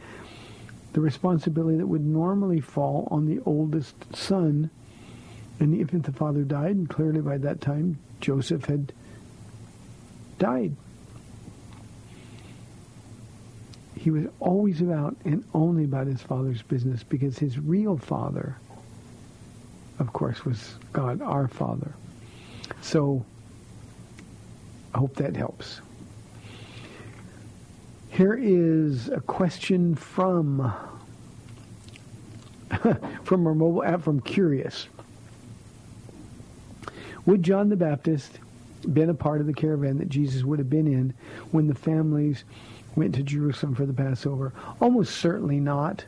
[0.93, 4.69] The responsibility that would normally fall on the oldest son,
[5.60, 8.93] and infant the father died, and clearly by that time Joseph had
[10.39, 10.75] died.
[14.02, 18.58] He was always about and only about his father's business because his real father,
[20.00, 21.94] of course, was God, our Father.
[22.82, 23.24] So
[24.96, 25.82] I hope that helps.
[28.10, 30.74] Here is a question from
[33.24, 34.88] from our mobile app from Curious.
[37.28, 38.40] Would John the Baptist
[38.82, 41.14] been a part of the caravan that Jesus would have been in
[41.52, 42.44] when the families
[42.95, 44.54] went to Jerusalem for the Passover?
[44.80, 46.06] Almost certainly not.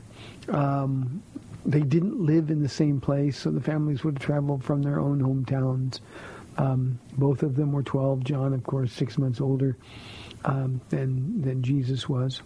[0.49, 1.23] Um,
[1.65, 4.99] they didn't live in the same place, so the families would have traveled from their
[4.99, 5.99] own hometowns.
[6.57, 8.23] Um, both of them were 12.
[8.23, 9.77] John, of course, six months older
[10.45, 12.41] um, than than Jesus was.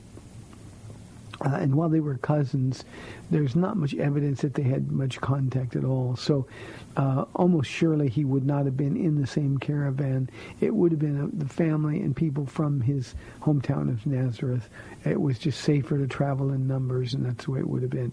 [1.42, 2.84] Uh, and while they were cousins,
[3.30, 6.16] there's not much evidence that they had much contact at all.
[6.16, 6.48] So
[6.96, 10.30] uh, almost surely he would not have been in the same caravan.
[10.62, 14.68] It would have been a, the family and people from his hometown of Nazareth.
[15.06, 17.92] It was just safer to travel in numbers, and that's the way it would have
[17.92, 18.12] been.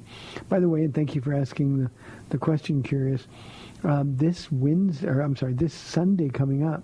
[0.49, 1.91] By the way, and thank you for asking the,
[2.29, 3.27] the question, Curious.
[3.85, 6.83] Um, this Wednesday, or I'm sorry, this Sunday coming up,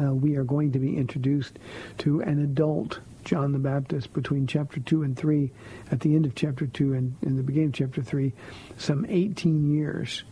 [0.00, 1.58] uh, we are going to be introduced
[1.98, 5.52] to an adult John the Baptist between chapter 2 and 3,
[5.92, 8.32] at the end of chapter 2 and in the beginning of chapter 3,
[8.78, 10.24] some 18 years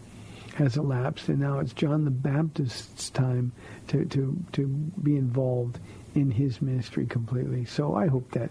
[0.54, 3.52] has elapsed, and now it's John the Baptist's time
[3.88, 4.66] to, to, to
[5.02, 5.78] be involved
[6.14, 7.66] in his ministry completely.
[7.66, 8.50] So I hope that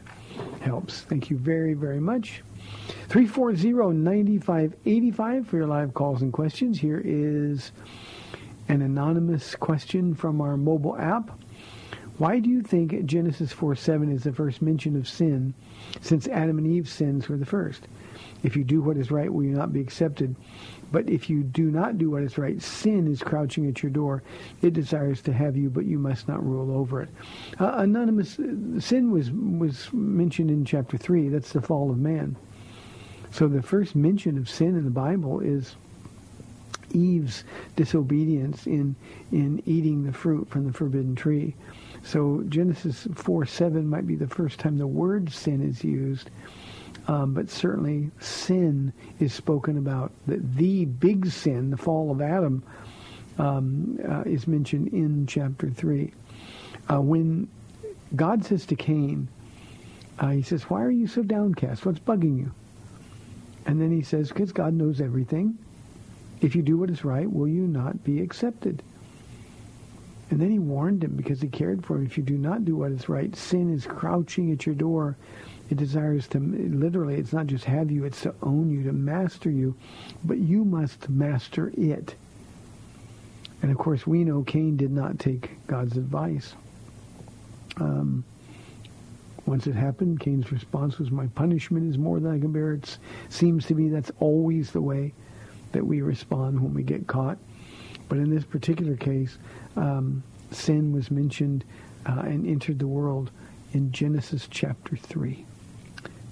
[0.61, 1.01] helps.
[1.01, 2.43] Thank you very, very much.
[3.09, 6.79] 340-9585 for your live calls and questions.
[6.79, 7.71] Here is
[8.67, 11.35] an anonymous question from our mobile app.
[12.17, 15.53] Why do you think Genesis 4:7 is the first mention of sin,
[15.99, 17.89] since Adam and Eve's sins were the first?
[18.41, 20.33] If you do what is right, will you not be accepted?
[20.93, 24.23] But if you do not do what is right, sin is crouching at your door.
[24.61, 27.09] It desires to have you, but you must not rule over it.
[27.59, 28.39] Uh, anonymous
[28.79, 31.27] sin was was mentioned in chapter three.
[31.27, 32.37] That's the fall of man.
[33.31, 35.75] So the first mention of sin in the Bible is
[36.91, 37.43] Eve's
[37.75, 38.95] disobedience in
[39.33, 41.55] in eating the fruit from the forbidden tree.
[42.05, 46.29] So Genesis 4, 7 might be the first time the word sin is used.
[47.07, 50.11] Um, but certainly sin is spoken about.
[50.27, 52.63] The, the big sin, the fall of Adam,
[53.39, 56.13] um, uh, is mentioned in chapter 3.
[56.91, 57.47] Uh, when
[58.15, 59.27] God says to Cain,
[60.19, 61.85] uh, he says, why are you so downcast?
[61.85, 62.51] What's bugging you?
[63.65, 65.57] And then he says, because God knows everything.
[66.41, 68.83] If you do what is right, will you not be accepted?
[70.29, 72.05] And then he warned him because he cared for him.
[72.05, 75.17] If you do not do what is right, sin is crouching at your door.
[75.69, 79.49] It desires to, literally, it's not just have you, it's to own you, to master
[79.49, 79.75] you.
[80.23, 82.15] But you must master it.
[83.61, 86.53] And of course, we know Cain did not take God's advice.
[87.77, 88.23] Um,
[89.45, 92.73] Once it happened, Cain's response was, my punishment is more than I can bear.
[92.73, 92.97] It
[93.29, 95.13] seems to me that's always the way
[95.71, 97.37] that we respond when we get caught.
[98.07, 99.37] But in this particular case,
[99.75, 101.63] um, sin was mentioned
[102.05, 103.31] uh, and entered the world
[103.73, 105.45] in Genesis chapter 3.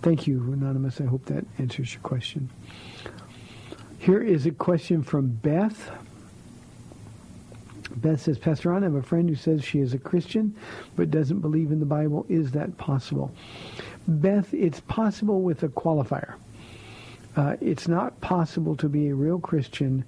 [0.02, 1.00] Thank you, Anonymous.
[1.02, 2.50] I hope that answers your question.
[4.00, 5.92] Here is a question from Beth.
[7.96, 10.56] Beth says, Pastor Ron, I have a friend who says she is a Christian
[10.96, 12.26] but doesn't believe in the Bible.
[12.28, 13.32] Is that possible?
[14.08, 16.34] Beth, it's possible with a qualifier.
[17.36, 20.04] Uh, it's not possible to be a real Christian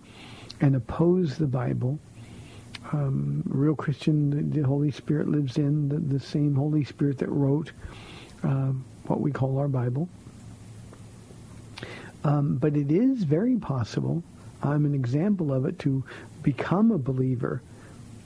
[0.62, 2.00] and oppose the Bible.
[2.92, 7.30] Um, real Christian, the, the, Holy Spirit lives in, the, the same Holy Spirit that
[7.30, 7.72] wrote
[8.44, 10.08] um, what we call our Bible.
[12.24, 14.24] Um, but it is very possible,
[14.64, 16.04] I'm an example of it, to
[16.44, 17.62] become a believer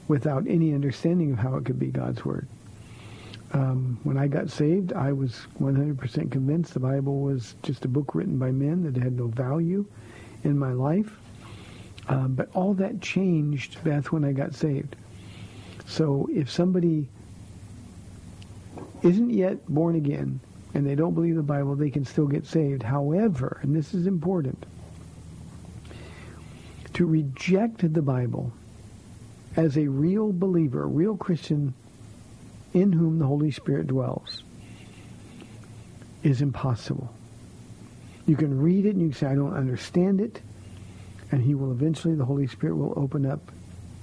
[0.07, 2.47] without any understanding of how it could be God's Word.
[3.51, 8.13] Um, when I got saved, I was 100% convinced the Bible was just a book
[8.13, 9.85] written by men that had no value
[10.43, 11.18] in my life.
[12.09, 14.95] Um, but all that changed, Beth, when I got saved.
[15.85, 17.07] So if somebody
[19.03, 20.39] isn't yet born again
[20.73, 22.83] and they don't believe the Bible, they can still get saved.
[22.83, 24.65] However, and this is important,
[26.93, 28.51] to reject the Bible
[29.55, 31.73] as a real believer, real Christian
[32.73, 34.43] in whom the Holy Spirit dwells
[36.23, 37.13] is impossible.
[38.25, 40.41] You can read it and you can say, I don't understand it.
[41.31, 43.51] And he will eventually, the Holy Spirit will open up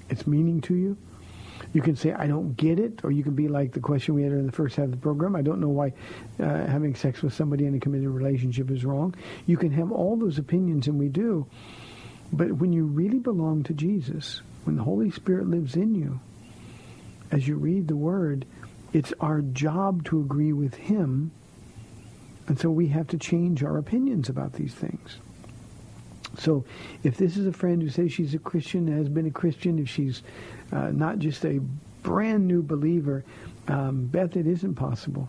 [0.08, 0.96] its meaning to you.
[1.72, 3.00] You can say, I don't get it.
[3.04, 4.96] Or you can be like the question we had in the first half of the
[4.96, 5.34] program.
[5.34, 5.92] I don't know why
[6.38, 9.14] uh, having sex with somebody in a committed relationship is wrong.
[9.46, 11.46] You can have all those opinions, and we do.
[12.32, 16.20] But when you really belong to Jesus, when the Holy Spirit lives in you,
[17.30, 18.46] as you read the Word,
[18.92, 21.32] it's our job to agree with him.
[22.48, 25.18] And so we have to change our opinions about these things.
[26.38, 26.64] So
[27.02, 29.88] if this is a friend who says she's a Christian, has been a Christian, if
[29.88, 30.22] she's
[30.72, 31.60] uh, not just a
[32.02, 33.24] brand new believer,
[33.68, 35.28] um, Beth, it isn't possible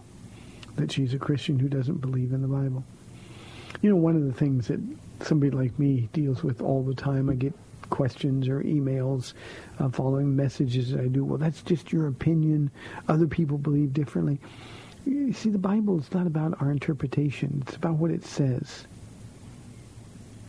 [0.75, 2.83] that she's a Christian who doesn't believe in the Bible.
[3.81, 4.79] You know, one of the things that
[5.21, 7.53] somebody like me deals with all the time, I get
[7.89, 9.33] questions or emails
[9.79, 11.23] uh, following messages I do.
[11.23, 12.69] Well, that's just your opinion.
[13.07, 14.39] Other people believe differently.
[15.05, 17.63] You see, the Bible is not about our interpretation.
[17.65, 18.87] It's about what it says.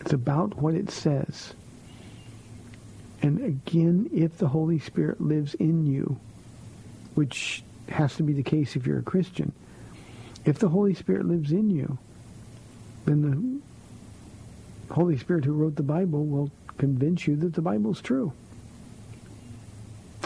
[0.09, 1.52] It's about what it says.
[3.20, 6.18] And again, if the Holy Spirit lives in you,
[7.14, 9.52] which has to be the case if you're a Christian,
[10.46, 11.98] if the Holy Spirit lives in you,
[13.04, 13.61] then
[14.88, 18.32] the Holy Spirit who wrote the Bible will convince you that the Bible is true.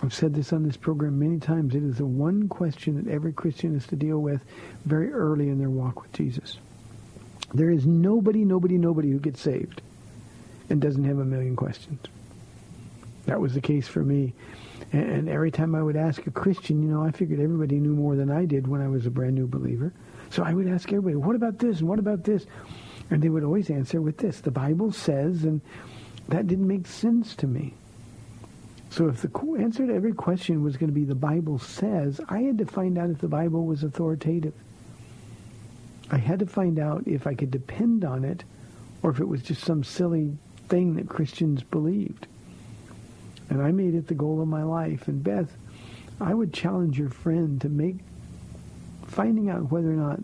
[0.01, 1.75] I've said this on this program many times.
[1.75, 4.45] It is the one question that every Christian has to deal with
[4.85, 6.59] very early in their walk with Jesus.
[7.55, 9.83] There is nobody, nobody, nobody who gets saved
[10.71, 12.01] and doesn't have a million questions.
[13.27, 14.33] That was the case for me.
[14.93, 18.17] And every time I would ask a Christian, you know, I figured everybody knew more
[18.17, 19.93] than I did when I was a brand new believer.
[20.31, 22.47] So I would ask everybody, what about this and what about this?
[23.11, 24.41] And they would always answer with this.
[24.41, 25.61] The Bible says, and
[26.29, 27.75] that didn't make sense to me.
[28.91, 32.41] So if the answer to every question was going to be the Bible says, I
[32.41, 34.55] had to find out if the Bible was authoritative.
[36.13, 38.45] I had to find out if I could depend on it
[39.03, 40.37] or if it was just some silly
[40.69, 42.27] thing that Christians believed.
[43.49, 45.09] And I made it the goal of my life.
[45.09, 45.51] And Beth,
[46.21, 47.97] I would challenge your friend to make
[49.07, 50.21] finding out whether or not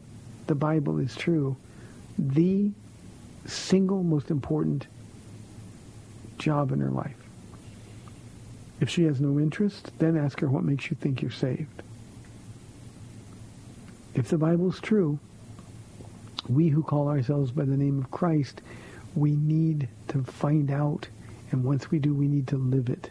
[0.47, 1.57] the Bible is true
[2.19, 2.71] the
[3.47, 4.87] single most important
[6.39, 7.17] job in her life.
[8.81, 11.83] If she has no interest, then ask her what makes you think you're saved.
[14.15, 15.19] If the Bible's true,
[16.49, 18.63] we who call ourselves by the name of Christ,
[19.15, 21.09] we need to find out,
[21.51, 23.11] and once we do, we need to live it.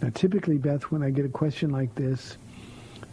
[0.00, 2.36] Now, typically, Beth, when I get a question like this,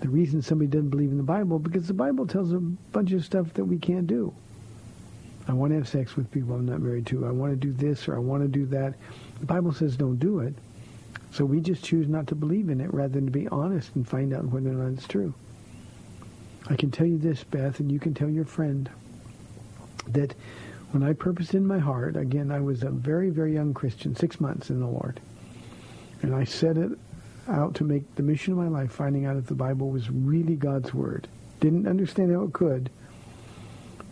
[0.02, 3.24] the reason somebody doesn't believe in the Bible, because the Bible tells a bunch of
[3.24, 4.34] stuff that we can't do.
[5.48, 7.26] I want to have sex with people I'm not married to.
[7.26, 8.94] I want to do this or I want to do that.
[9.40, 10.54] The Bible says don't do it.
[11.32, 14.08] So we just choose not to believe in it rather than to be honest and
[14.08, 15.34] find out whether or not it's true.
[16.70, 18.90] I can tell you this, Beth, and you can tell your friend
[20.08, 20.34] that
[20.92, 24.40] when I purposed in my heart, again, I was a very, very young Christian, six
[24.40, 25.20] months in the Lord,
[26.22, 26.92] and I set it
[27.48, 30.56] out to make the mission of my life finding out if the Bible was really
[30.56, 31.28] God's Word.
[31.60, 32.90] Didn't understand how it could,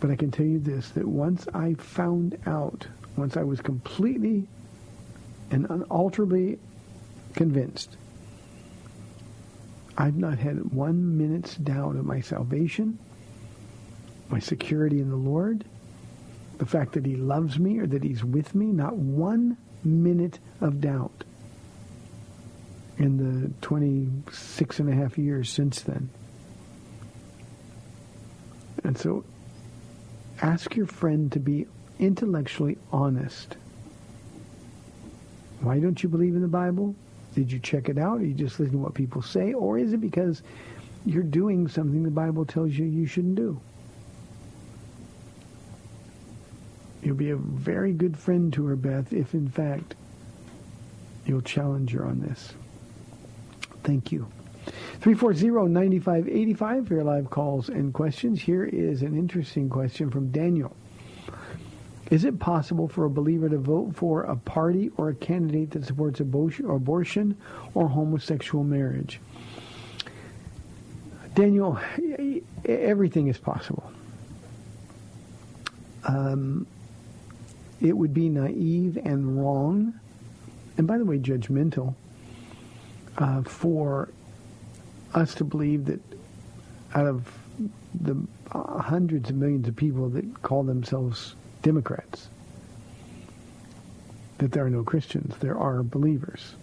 [0.00, 2.86] but I can tell you this, that once I found out,
[3.16, 4.46] once I was completely
[5.50, 6.58] and unalterably
[7.34, 7.96] convinced,
[9.96, 12.98] I've not had one minute's doubt of my salvation,
[14.30, 15.64] my security in the Lord,
[16.58, 20.80] the fact that he loves me or that he's with me, not one minute of
[20.80, 21.24] doubt
[22.98, 26.08] in the 26 and a half years since then.
[28.84, 29.24] And so
[30.40, 31.66] ask your friend to be
[31.98, 33.56] intellectually honest.
[35.60, 36.94] Why don't you believe in the Bible?
[37.34, 38.18] Did you check it out?
[38.18, 39.52] Are you just listening to what people say?
[39.52, 40.42] Or is it because
[41.04, 43.60] you're doing something the Bible tells you you shouldn't do?
[47.02, 49.94] You'll be a very good friend to her, Beth, if in fact
[51.26, 52.52] you'll challenge her on this.
[53.82, 54.28] Thank you.
[55.00, 58.40] 340-9585 for your live calls and questions.
[58.40, 60.76] Here is an interesting question from Daniel.
[62.12, 65.86] Is it possible for a believer to vote for a party or a candidate that
[65.86, 67.38] supports abortion
[67.72, 69.18] or homosexual marriage?
[71.34, 71.80] Daniel,
[72.66, 73.90] everything is possible.
[76.04, 76.66] Um,
[77.80, 79.98] it would be naive and wrong,
[80.76, 81.94] and by the way, judgmental,
[83.16, 84.10] uh, for
[85.14, 86.00] us to believe that
[86.94, 87.32] out of
[87.98, 88.18] the
[88.50, 92.28] hundreds of millions of people that call themselves Democrats,
[94.38, 95.34] that there are no Christians.
[95.40, 96.54] There are believers.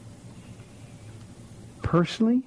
[1.81, 2.43] Personally,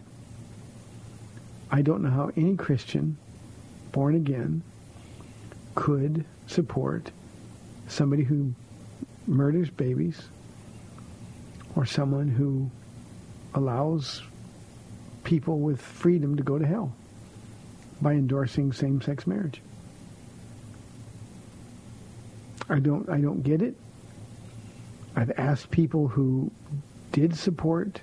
[1.70, 3.16] I don't know how any Christian
[3.92, 4.62] born again
[5.74, 7.10] could support
[7.88, 8.54] somebody who
[9.26, 10.28] murders babies
[11.74, 12.70] or someone who
[13.54, 14.22] allows
[15.24, 16.94] people with freedom to go to hell
[18.02, 19.62] by endorsing same-sex marriage.
[22.72, 23.76] I don't I don't get it.
[25.14, 26.50] I've asked people who
[27.12, 28.00] did support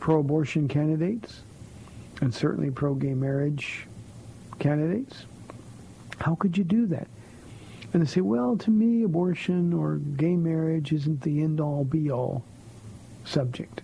[0.00, 1.42] pro-abortion candidates
[2.20, 3.86] and certainly pro-gay marriage
[4.58, 5.24] candidates.
[6.18, 7.06] How could you do that?
[7.92, 12.42] And they say, well, to me, abortion or gay marriage isn't the end-all, be-all
[13.24, 13.82] subject.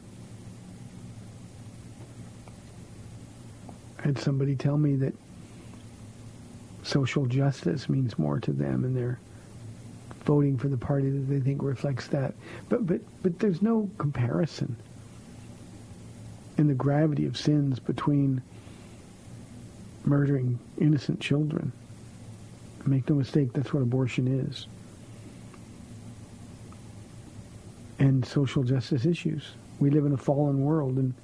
[4.01, 5.15] I had somebody tell me that
[6.87, 9.19] social justice means more to them and they're
[10.25, 12.35] voting for the party that they think reflects that.
[12.69, 14.77] But, but, but there's no comparison
[16.59, 18.43] in the gravity of sins between
[20.05, 21.73] murdering innocent children
[22.87, 24.67] Make no mistake, that's what abortion is.
[27.99, 29.43] And social justice issues.
[29.81, 31.15] We live in a fallen world and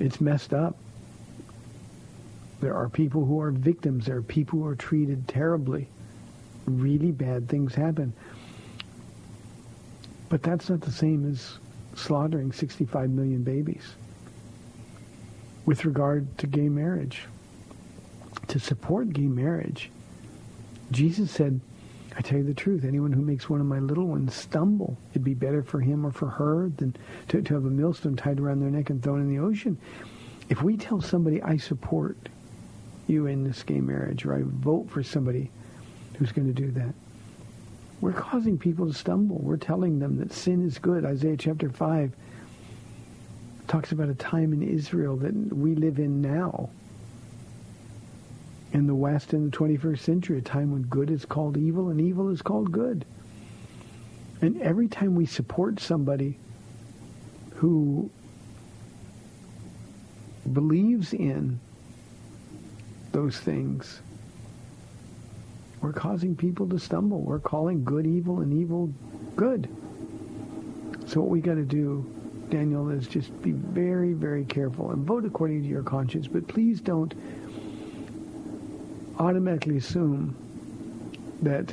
[0.00, 0.76] it's messed up.
[2.64, 4.06] There are people who are victims.
[4.06, 5.86] There are people who are treated terribly.
[6.64, 8.14] Really bad things happen.
[10.30, 11.58] But that's not the same as
[11.94, 13.94] slaughtering 65 million babies.
[15.66, 17.26] With regard to gay marriage,
[18.48, 19.90] to support gay marriage
[20.90, 21.60] Jesus said,
[22.16, 25.22] I tell you the truth, anyone who makes one of my little ones stumble, it'd
[25.22, 26.96] be better for him or for her than
[27.28, 29.76] to, to have a millstone tied around their neck and thrown in the ocean.
[30.48, 32.16] If we tell somebody, I support
[33.06, 35.50] you in this gay marriage, or I vote for somebody
[36.18, 36.94] who's going to do that,
[38.00, 39.38] we're causing people to stumble.
[39.38, 41.04] We're telling them that sin is good.
[41.04, 42.12] Isaiah chapter 5
[43.66, 46.68] talks about a time in Israel that we live in now
[48.72, 52.00] in the West in the 21st century, a time when good is called evil and
[52.00, 53.04] evil is called good.
[54.42, 56.36] And every time we support somebody
[57.54, 58.10] who
[60.52, 61.60] believes in
[63.14, 64.02] those things,
[65.80, 67.20] we're causing people to stumble.
[67.20, 68.92] We're calling good evil and evil
[69.36, 69.68] good.
[71.06, 72.04] So what we got to do,
[72.50, 76.26] Daniel, is just be very, very careful and vote according to your conscience.
[76.26, 77.14] But please don't
[79.18, 80.36] automatically assume
[81.42, 81.72] that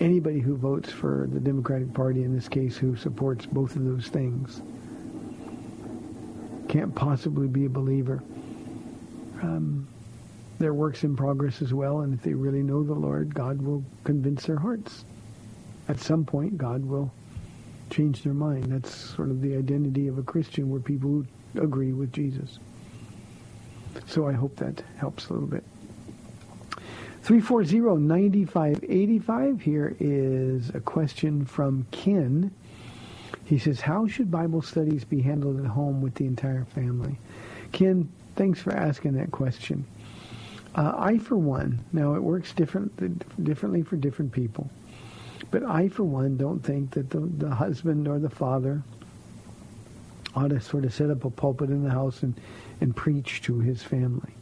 [0.00, 4.08] anybody who votes for the Democratic Party, in this case, who supports both of those
[4.08, 4.62] things,
[6.68, 8.22] can't possibly be a believer.
[9.42, 9.86] Um,
[10.62, 13.84] their works in progress as well, and if they really know the Lord, God will
[14.04, 15.04] convince their hearts.
[15.88, 17.12] At some point, God will
[17.90, 18.72] change their mind.
[18.72, 21.26] That's sort of the identity of a Christian, where people who
[21.60, 22.58] agree with Jesus.
[24.06, 25.64] So I hope that helps a little bit.
[27.24, 29.60] 340-9585.
[29.60, 32.50] Here is a question from Ken.
[33.44, 37.18] He says, how should Bible studies be handled at home with the entire family?
[37.72, 39.84] Ken, thanks for asking that question.
[40.74, 44.70] Uh, I, for one, now it works different, differently for different people,
[45.50, 48.82] but I, for one, don't think that the, the husband or the father
[50.34, 52.34] ought to sort of set up a pulpit in the house and,
[52.80, 54.32] and preach to his family.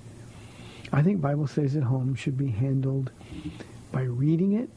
[0.92, 3.10] I think Bible studies at home should be handled
[3.90, 4.68] by reading it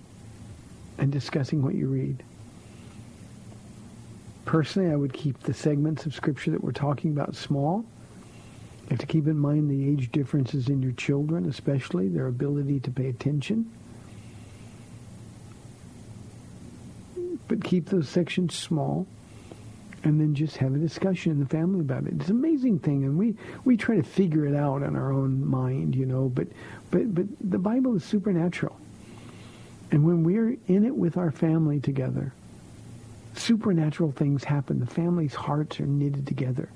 [0.98, 2.24] and discussing what you read.
[4.46, 7.86] Personally, I would keep the segments of Scripture that we're talking about small.
[8.90, 12.92] Have to keep in mind the age differences in your children, especially their ability to
[12.92, 13.72] pay attention.
[17.48, 19.08] But keep those sections small
[20.04, 22.14] and then just have a discussion in the family about it.
[22.16, 25.46] It's an amazing thing, and we, we try to figure it out in our own
[25.46, 26.48] mind, you know, but,
[26.92, 28.78] but, but the Bible is supernatural.
[29.92, 32.34] And when we're in it with our family together,
[33.36, 34.80] supernatural things happen.
[34.80, 36.70] The family's hearts are knitted together.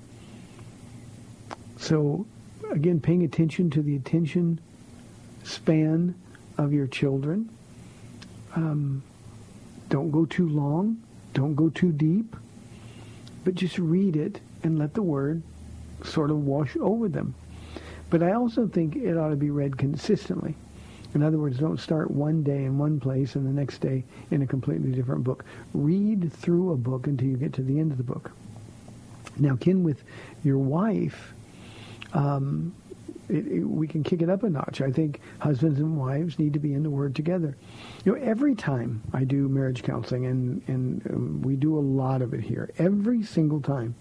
[1.78, 2.26] So,
[2.72, 4.60] again, paying attention to the attention
[5.44, 6.16] span
[6.58, 7.50] of your children.
[8.56, 9.04] Um,
[9.90, 11.02] don't go too long.
[11.34, 12.36] Don't go too deep.
[13.44, 15.42] But just read it and let the word
[16.04, 17.36] sort of wash over them.
[18.10, 20.56] But I also think it ought to be read consistently.
[21.14, 24.42] In other words, don't start one day in one place and the next day in
[24.42, 25.46] a completely different book.
[25.74, 28.32] Read through a book until you get to the end of the book.
[29.38, 30.04] Now, Ken, with
[30.44, 31.34] your wife,
[32.14, 32.74] um,
[33.30, 34.82] it, it, we can kick it up a notch.
[34.82, 37.58] I think husbands and wives need to be in the Word together.
[38.06, 42.22] You know, every time I do marriage counseling, and and um, we do a lot
[42.22, 43.96] of it here, every single time,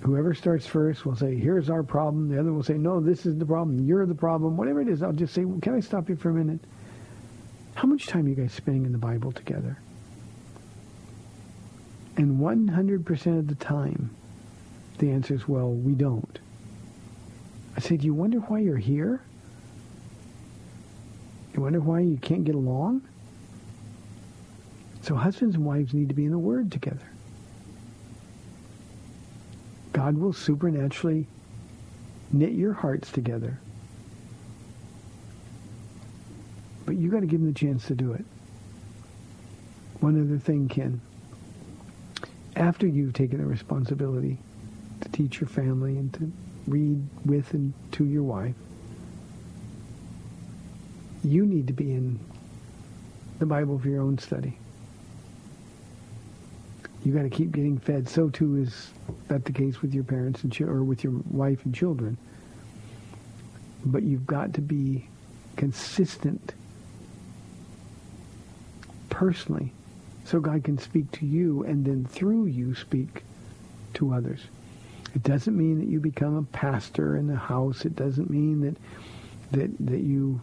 [0.00, 3.36] whoever starts first will say, "Here's our problem." The other will say, "No, this is
[3.36, 3.84] the problem.
[3.86, 6.30] You're the problem." Whatever it is, I'll just say, well, "Can I stop you for
[6.30, 6.60] a minute?"
[7.74, 9.78] How much time are you guys spending in the Bible together?
[12.16, 14.16] And 100% of the time,
[14.98, 16.38] the answer is, well, we don't.
[17.76, 19.20] I said, you wonder why you're here?
[21.54, 23.02] You wonder why you can't get along?
[25.02, 27.06] So husbands and wives need to be in the Word together.
[29.92, 31.26] God will supernaturally
[32.32, 33.58] knit your hearts together.
[36.84, 38.24] But you got to give him the chance to do it.
[40.00, 41.00] One other thing, Ken.
[42.54, 44.38] After you've taken the responsibility
[45.00, 46.32] to teach your family and to
[46.66, 48.54] read with and to your wife,
[51.24, 52.18] you need to be in
[53.38, 54.58] the Bible for your own study.
[57.04, 58.08] You got to keep getting fed.
[58.08, 58.90] So too is
[59.28, 62.16] that the case with your parents and ch- or with your wife and children.
[63.84, 65.06] But you've got to be
[65.56, 66.52] consistent
[69.08, 69.72] personally
[70.24, 73.22] so God can speak to you and then through you speak
[73.94, 74.40] to others.
[75.16, 77.86] It doesn't mean that you become a pastor in the house.
[77.86, 78.76] It doesn't mean that
[79.50, 80.42] that that you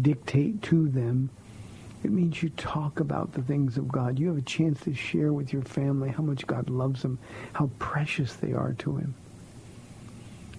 [0.00, 1.30] dictate to them.
[2.04, 4.18] It means you talk about the things of God.
[4.18, 7.18] You have a chance to share with your family how much God loves them,
[7.54, 9.14] how precious they are to him.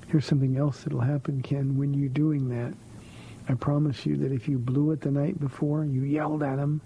[0.07, 2.73] Here's something else that'll happen, Ken, when you're doing that.
[3.47, 6.82] I promise you that if you blew it the night before, you yelled at him,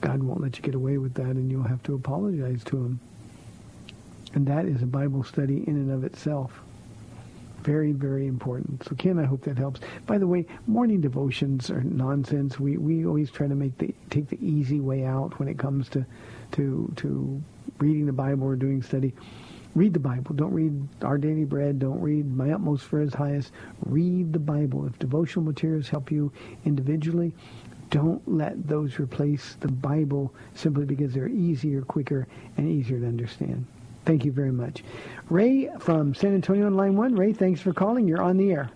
[0.00, 3.00] God won't let you get away with that and you'll have to apologize to him.
[4.34, 6.62] And that is a Bible study in and of itself.
[7.62, 8.82] Very, very important.
[8.84, 9.80] So, Ken, I hope that helps.
[10.06, 12.58] By the way, morning devotions are nonsense.
[12.58, 15.88] We we always try to make the take the easy way out when it comes
[15.90, 16.04] to
[16.52, 17.42] to to
[17.78, 19.14] reading the Bible or doing study.
[19.74, 20.34] Read the Bible.
[20.34, 21.78] Don't read Our Daily Bread.
[21.78, 23.52] Don't read My Utmost for His Highest.
[23.86, 24.86] Read the Bible.
[24.86, 26.30] If devotional materials help you
[26.64, 27.32] individually,
[27.90, 32.26] don't let those replace the Bible simply because they're easier, quicker,
[32.56, 33.64] and easier to understand.
[34.04, 34.82] Thank you very much.
[35.30, 37.14] Ray from San Antonio on line one.
[37.14, 38.08] Ray, thanks for calling.
[38.08, 38.70] You're on the air.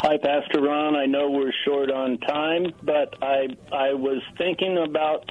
[0.00, 0.94] Hi, Pastor Ron.
[0.94, 5.28] I know we're short on time, but I I was thinking about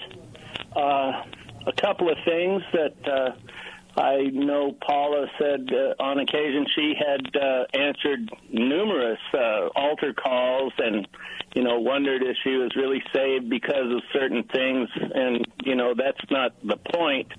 [0.75, 1.23] uh,
[1.65, 7.35] a couple of things that uh, I know Paula said uh, on occasion she had
[7.35, 11.07] uh, answered numerous uh, altar calls and
[11.55, 15.93] you know wondered if she was really saved because of certain things, and you know
[15.97, 17.31] that's not the point.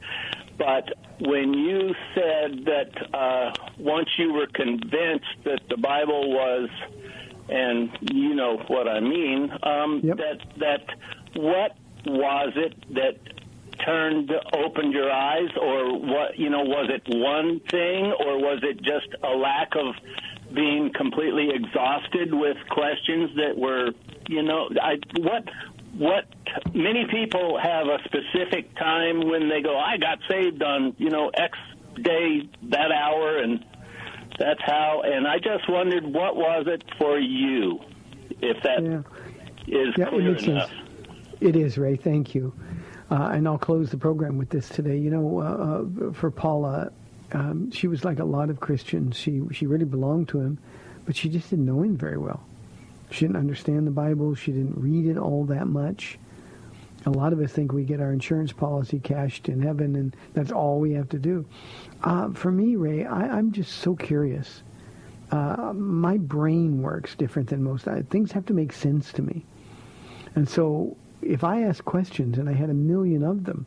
[0.58, 0.88] But
[1.20, 6.68] when you said that uh, once you were convinced that the Bible was,
[7.48, 10.16] and you know what I mean, um, Yep.
[10.18, 10.86] that that
[11.34, 13.16] what was it that
[13.84, 18.82] turned opened your eyes, or what you know was it one thing, or was it
[18.82, 19.94] just a lack of
[20.52, 23.90] being completely exhausted with questions that were
[24.28, 25.44] you know I what
[25.96, 26.26] what
[26.74, 31.30] many people have a specific time when they go I got saved on you know
[31.34, 31.56] X
[32.02, 33.64] day that hour and
[34.38, 37.80] that's how and I just wondered what was it for you
[38.40, 38.82] if that
[39.66, 40.68] is Yeah, it clear makes enough.
[40.70, 40.80] sense.
[41.40, 41.96] It is, Ray.
[41.96, 42.52] Thank you.
[43.10, 44.96] Uh, and I'll close the program with this today.
[44.98, 46.90] You know, uh, uh, for Paula,
[47.32, 49.16] um, she was like a lot of Christians.
[49.16, 50.58] She she really belonged to him,
[51.06, 52.42] but she just didn't know him very well.
[53.10, 54.34] She didn't understand the Bible.
[54.34, 56.18] She didn't read it all that much.
[57.06, 60.50] A lot of us think we get our insurance policy cashed in heaven, and that's
[60.50, 61.46] all we have to do.
[62.02, 64.62] Uh, for me, Ray, I, I'm just so curious.
[65.30, 67.86] Uh, my brain works different than most.
[67.86, 69.44] I, things have to make sense to me.
[70.34, 73.66] And so if I asked questions, and I had a million of them,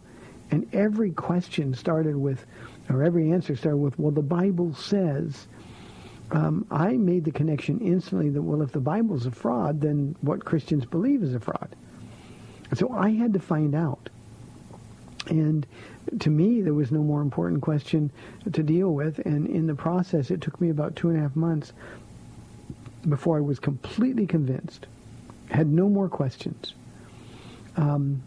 [0.52, 2.46] and every question started with,
[2.90, 5.48] or every answer started with, well, the Bible says,
[6.32, 10.46] um, I made the connection instantly that, well, if the Bible's a fraud, then what
[10.46, 11.76] Christians believe is a fraud.
[12.74, 14.10] So I had to find out.
[15.28, 15.68] And
[16.20, 18.12] to me, there was no more important question
[18.52, 19.20] to deal with.
[19.20, 21.74] And in the process, it took me about two and a half months
[23.08, 24.88] before I was completely convinced.
[25.50, 26.74] Had no more questions.
[27.76, 28.24] Um,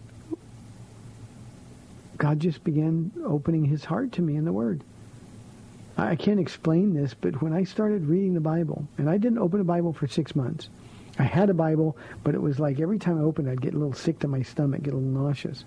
[2.19, 4.85] God just began opening his heart to me in the Word.
[5.97, 9.61] I can't explain this, but when I started reading the Bible, and I didn't open
[9.61, 10.69] a Bible for six months.
[11.19, 13.79] I had a Bible, but it was like every time I opened I'd get a
[13.79, 15.65] little sick to my stomach, get a little nauseous.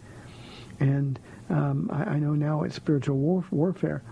[0.80, 1.18] And
[1.50, 4.04] um, I, I know now it's spiritual war, warfare.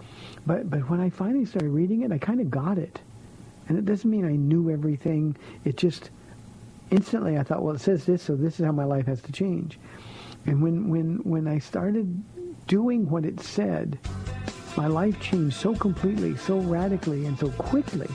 [0.45, 3.01] But, but when I finally started reading it, I kind of got it.
[3.67, 5.35] And it doesn't mean I knew everything.
[5.65, 6.11] It just,
[6.91, 9.31] instantly I thought, well, it says this, so this is how my life has to
[9.31, 9.77] change.
[10.45, 12.23] And when, when, when I started
[12.67, 13.99] doing what it said,
[14.77, 18.09] my life changed so completely, so radically, and so quickly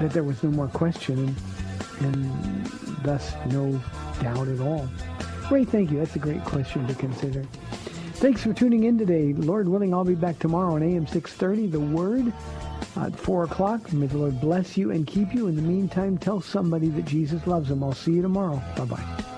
[0.00, 1.34] that there was no more question
[2.00, 2.66] and, and
[3.02, 3.80] thus no
[4.20, 4.88] doubt at all.
[5.50, 5.98] Ray, thank you.
[5.98, 7.44] That's a great question to consider.
[8.14, 9.32] Thanks for tuning in today.
[9.32, 12.32] Lord willing, I'll be back tomorrow on AM 630, The Word,
[12.96, 13.92] at 4 o'clock.
[13.92, 15.46] May the Lord bless you and keep you.
[15.46, 17.82] In the meantime, tell somebody that Jesus loves them.
[17.82, 18.62] I'll see you tomorrow.
[18.76, 19.37] Bye-bye.